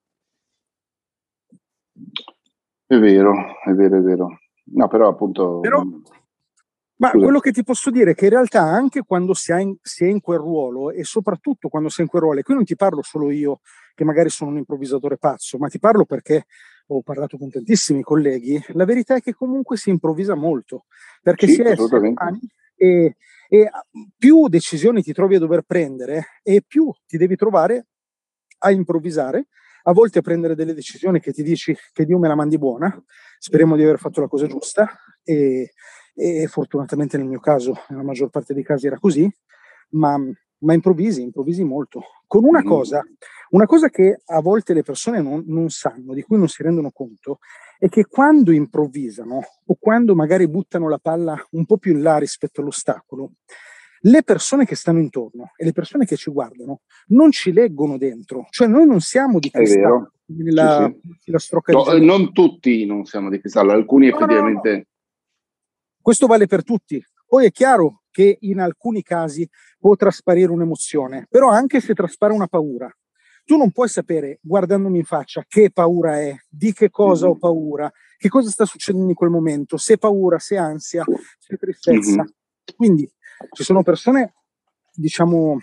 È 2.86 2.98
vero, 2.98 3.32
è 3.64 3.72
vero, 3.72 3.98
è 3.98 4.00
vero. 4.00 4.38
No, 4.72 4.88
però 4.88 5.08
appunto... 5.08 5.60
Però, 5.60 5.82
ma 6.96 7.08
Scusa. 7.08 7.24
quello 7.24 7.40
che 7.40 7.50
ti 7.50 7.64
posso 7.64 7.90
dire 7.90 8.12
è 8.12 8.14
che 8.14 8.26
in 8.26 8.30
realtà 8.30 8.62
anche 8.62 9.02
quando 9.02 9.34
si 9.34 9.52
è, 9.52 9.58
in, 9.58 9.76
si 9.82 10.04
è 10.04 10.08
in 10.08 10.20
quel 10.20 10.38
ruolo 10.38 10.90
e 10.90 11.02
soprattutto 11.02 11.68
quando 11.68 11.88
si 11.88 12.00
è 12.00 12.02
in 12.04 12.08
quel 12.08 12.22
ruolo, 12.22 12.40
e 12.40 12.42
qui 12.42 12.54
non 12.54 12.64
ti 12.64 12.76
parlo 12.76 13.02
solo 13.02 13.30
io 13.30 13.60
che 13.94 14.04
magari 14.04 14.28
sono 14.28 14.50
un 14.50 14.58
improvvisatore 14.58 15.18
pazzo, 15.18 15.58
ma 15.58 15.68
ti 15.68 15.78
parlo 15.78 16.04
perché 16.04 16.46
ho 16.88 17.02
parlato 17.02 17.36
con 17.36 17.50
tantissimi 17.50 18.02
colleghi, 18.02 18.62
la 18.68 18.84
verità 18.84 19.16
è 19.16 19.20
che 19.20 19.34
comunque 19.34 19.76
si 19.76 19.90
improvvisa 19.90 20.34
molto, 20.34 20.84
perché 21.22 21.46
sì, 21.46 21.54
si 21.54 21.62
è 21.62 21.74
umani 21.76 22.40
e, 22.76 23.16
e 23.48 23.70
più 24.16 24.48
decisioni 24.48 25.02
ti 25.02 25.12
trovi 25.12 25.36
a 25.36 25.38
dover 25.38 25.62
prendere 25.62 26.26
e 26.42 26.62
più 26.66 26.92
ti 27.06 27.16
devi 27.16 27.36
trovare 27.36 27.86
a 28.58 28.70
improvvisare 28.70 29.48
a 29.86 29.92
volte 29.92 30.18
a 30.18 30.22
prendere 30.22 30.54
delle 30.54 30.74
decisioni 30.74 31.20
che 31.20 31.32
ti 31.32 31.42
dici 31.42 31.76
che 31.92 32.04
Dio 32.04 32.18
me 32.18 32.28
la 32.28 32.34
mandi 32.34 32.58
buona, 32.58 33.02
speriamo 33.38 33.76
di 33.76 33.82
aver 33.82 33.98
fatto 33.98 34.20
la 34.20 34.28
cosa 34.28 34.46
giusta 34.46 34.88
e, 35.22 35.72
e 36.14 36.46
fortunatamente 36.46 37.16
nel 37.16 37.26
mio 37.26 37.40
caso, 37.40 37.74
nella 37.88 38.02
maggior 38.02 38.30
parte 38.30 38.54
dei 38.54 38.62
casi 38.62 38.86
era 38.86 38.98
così, 38.98 39.30
ma, 39.90 40.16
ma 40.58 40.72
improvvisi, 40.72 41.22
improvvisi 41.22 41.64
molto. 41.64 42.02
Con 42.26 42.44
una 42.44 42.62
mm. 42.62 42.66
cosa, 42.66 43.02
una 43.50 43.66
cosa 43.66 43.88
che 43.90 44.20
a 44.24 44.40
volte 44.40 44.72
le 44.72 44.82
persone 44.82 45.20
non, 45.20 45.44
non 45.46 45.68
sanno, 45.68 46.14
di 46.14 46.22
cui 46.22 46.38
non 46.38 46.48
si 46.48 46.62
rendono 46.62 46.90
conto, 46.90 47.38
è 47.78 47.88
che 47.88 48.06
quando 48.06 48.52
improvvisano 48.52 49.40
o 49.66 49.76
quando 49.78 50.14
magari 50.14 50.48
buttano 50.48 50.88
la 50.88 50.98
palla 50.98 51.36
un 51.50 51.66
po' 51.66 51.76
più 51.76 51.92
in 51.92 52.02
là 52.02 52.16
rispetto 52.16 52.62
all'ostacolo, 52.62 53.32
le 54.06 54.22
persone 54.22 54.64
che 54.64 54.74
stanno 54.74 55.00
intorno 55.00 55.52
e 55.56 55.64
le 55.64 55.72
persone 55.72 56.04
che 56.04 56.16
ci 56.16 56.30
guardano 56.30 56.80
non 57.08 57.30
ci 57.30 57.52
leggono 57.52 57.96
dentro, 57.96 58.46
cioè 58.50 58.66
noi 58.66 58.86
non 58.86 59.00
siamo 59.00 59.38
di 59.38 59.50
cristallo. 59.50 60.12
Nella, 60.26 60.90
sì, 61.20 61.32
sì. 61.36 61.56
no, 61.66 61.92
eh, 61.92 62.00
non 62.00 62.32
tutti 62.32 62.86
non 62.86 63.04
siamo 63.04 63.28
di 63.28 63.40
cristallo, 63.40 63.72
alcuni 63.72 64.08
no, 64.08 64.16
effettivamente. 64.16 64.70
No, 64.70 64.76
no. 64.76 64.84
Questo 66.00 66.26
vale 66.26 66.46
per 66.46 66.64
tutti. 66.64 67.02
Poi 67.26 67.46
è 67.46 67.50
chiaro 67.50 68.02
che 68.10 68.38
in 68.40 68.60
alcuni 68.60 69.02
casi 69.02 69.48
può 69.78 69.96
trasparire 69.96 70.52
un'emozione, 70.52 71.26
però 71.28 71.48
anche 71.48 71.80
se 71.80 71.94
traspare 71.94 72.32
una 72.32 72.46
paura, 72.46 72.94
tu 73.44 73.56
non 73.56 73.70
puoi 73.70 73.88
sapere, 73.88 74.38
guardandomi 74.40 74.98
in 74.98 75.04
faccia, 75.04 75.44
che 75.46 75.70
paura 75.70 76.18
è, 76.20 76.34
di 76.48 76.72
che 76.72 76.90
cosa 76.90 77.26
mm-hmm. 77.26 77.34
ho 77.34 77.38
paura, 77.38 77.92
che 78.16 78.28
cosa 78.28 78.50
sta 78.50 78.64
succedendo 78.64 79.08
in 79.08 79.14
quel 79.14 79.30
momento, 79.30 79.76
se 79.76 79.98
paura, 79.98 80.38
se 80.38 80.56
ansia, 80.56 81.04
se 81.38 81.56
tristezza. 81.56 82.22
Mm-hmm. 82.22 82.76
Quindi 82.76 83.10
ci 83.52 83.62
sono 83.62 83.82
persone, 83.82 84.34
diciamo, 84.92 85.58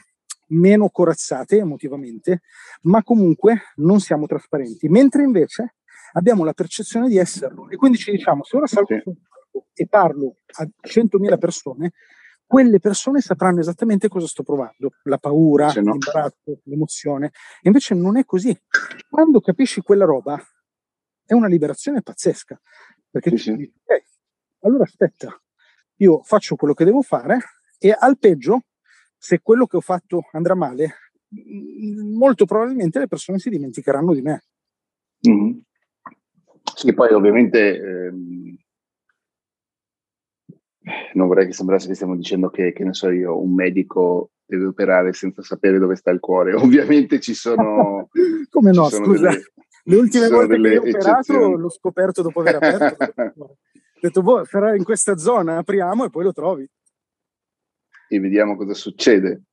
meno 0.48 0.90
corazzate 0.90 1.58
emotivamente, 1.58 2.42
ma 2.84 3.04
comunque 3.04 3.62
non 3.76 4.00
siamo 4.00 4.26
trasparenti, 4.26 4.90
mentre 4.90 5.24
invece 5.24 5.76
abbiamo 6.14 6.44
la 6.44 6.54
percezione 6.54 7.08
di 7.08 7.18
esserlo. 7.18 7.70
E 7.70 7.76
quindi 7.76 7.98
ci 7.98 8.12
diciamo, 8.12 8.44
se 8.44 8.58
ora 8.58 8.68
salgo 8.68 8.88
palco 9.52 9.68
e 9.74 9.88
parlo 9.88 10.36
a 10.58 10.64
100.000 10.64 11.38
persone, 11.38 11.94
quelle 12.46 12.80
persone 12.80 13.22
sapranno 13.22 13.62
esattamente 13.62 14.10
cosa 14.10 14.28
sto 14.28 14.44
provando, 14.44 14.92
la 15.04 15.18
paura, 15.18 15.72
no. 15.76 15.92
l'imbarazzo, 15.92 16.60
l'emozione. 16.64 17.28
E 17.62 17.68
invece 17.68 17.96
non 17.96 18.18
è 18.18 18.26
così. 18.26 18.58
Quando 19.10 19.40
capisci 19.40 19.82
quella 19.82 20.06
roba, 20.06 20.38
è 21.26 21.34
una 21.34 21.48
liberazione 21.48 22.02
pazzesca, 22.02 22.60
perché 23.10 23.30
sì, 23.32 23.38
sì. 23.38 23.56
dici, 23.56 23.74
ok, 23.86 24.04
allora 24.64 24.84
aspetta, 24.84 25.42
io 25.98 26.22
faccio 26.24 26.56
quello 26.56 26.74
che 26.74 26.84
devo 26.84 27.02
fare 27.02 27.40
e 27.84 27.96
al 27.98 28.20
peggio, 28.20 28.66
se 29.18 29.40
quello 29.42 29.66
che 29.66 29.78
ho 29.78 29.82
fatto 29.82 30.28
andrà 30.34 30.54
male, 30.54 30.98
molto 32.14 32.46
probabilmente 32.46 33.00
le 33.00 33.08
persone 33.08 33.40
si 33.40 33.50
dimenticheranno 33.50 34.14
di 34.14 34.22
me. 34.22 34.44
Mm-hmm. 35.28 35.58
Sì, 36.76 36.94
poi 36.94 37.12
ovviamente 37.12 37.76
ehm, 37.76 38.56
non 41.16 41.28
vorrei 41.28 41.48
che 41.48 41.54
sembrasse 41.54 41.88
che 41.88 41.96
stiamo 41.96 42.16
dicendo 42.16 42.50
che, 42.50 42.72
che 42.72 42.84
ne 42.84 42.94
so 42.94 43.10
io, 43.10 43.42
un 43.42 43.54
medico 43.56 44.30
deve 44.46 44.66
operare 44.66 45.12
senza 45.14 45.42
sapere 45.42 45.80
dove 45.80 45.96
sta 45.96 46.12
il 46.12 46.20
cuore. 46.20 46.54
Ovviamente 46.62 47.20
ci 47.20 47.34
sono... 47.34 48.10
Come 48.50 48.72
no, 48.72 48.90
sono 48.90 49.06
scusa. 49.06 49.30
Delle, 49.30 49.52
Le 49.86 49.96
ultime 49.96 50.30
volte 50.30 50.62
che 50.62 50.78
ho 50.78 50.82
operato 50.82 51.56
l'ho 51.56 51.70
scoperto 51.70 52.22
dopo 52.22 52.42
aver 52.42 52.56
aperto. 52.58 53.06
ho 53.42 53.58
detto, 54.00 54.22
boh, 54.22 54.44
in 54.76 54.84
questa 54.84 55.18
zona 55.18 55.58
apriamo 55.58 56.06
e 56.06 56.10
poi 56.12 56.24
lo 56.24 56.32
trovi. 56.32 56.70
E 58.14 58.20
vediamo 58.20 58.58
cosa 58.58 58.74
succede. 58.74 59.44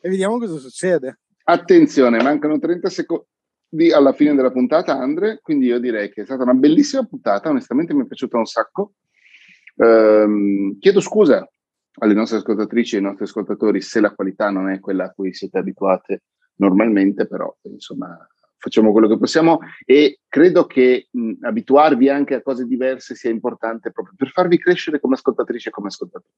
E 0.00 0.08
vediamo 0.08 0.38
cosa 0.38 0.58
succede. 0.58 1.18
Attenzione, 1.42 2.22
mancano 2.22 2.56
30 2.56 2.88
secondi 2.88 3.90
alla 3.92 4.12
fine 4.12 4.32
della 4.36 4.52
puntata, 4.52 4.96
Andre, 4.96 5.40
quindi 5.42 5.66
io 5.66 5.80
direi 5.80 6.08
che 6.12 6.22
è 6.22 6.24
stata 6.24 6.44
una 6.44 6.54
bellissima 6.54 7.04
puntata, 7.04 7.48
onestamente 7.48 7.94
mi 7.94 8.04
è 8.04 8.06
piaciuta 8.06 8.38
un 8.38 8.44
sacco. 8.44 8.92
Ehm, 9.78 10.78
chiedo 10.78 11.00
scusa 11.00 11.50
alle 11.98 12.14
nostre 12.14 12.38
ascoltatrici 12.38 12.94
e 12.94 12.98
ai 12.98 13.04
nostri 13.04 13.24
ascoltatori 13.24 13.80
se 13.80 13.98
la 13.98 14.14
qualità 14.14 14.50
non 14.50 14.70
è 14.70 14.78
quella 14.78 15.06
a 15.06 15.10
cui 15.10 15.34
siete 15.34 15.58
abituate 15.58 16.22
normalmente, 16.58 17.26
però 17.26 17.52
insomma 17.62 18.16
facciamo 18.56 18.92
quello 18.92 19.08
che 19.08 19.18
possiamo 19.18 19.58
e 19.84 20.20
credo 20.28 20.66
che 20.66 21.08
mh, 21.10 21.32
abituarvi 21.40 22.08
anche 22.08 22.34
a 22.34 22.42
cose 22.42 22.66
diverse 22.66 23.16
sia 23.16 23.30
importante 23.30 23.90
proprio 23.90 24.14
per 24.16 24.30
farvi 24.30 24.58
crescere 24.58 25.00
come 25.00 25.14
ascoltatrici 25.14 25.68
e 25.68 25.72
come 25.72 25.88
ascoltatori. 25.88 26.34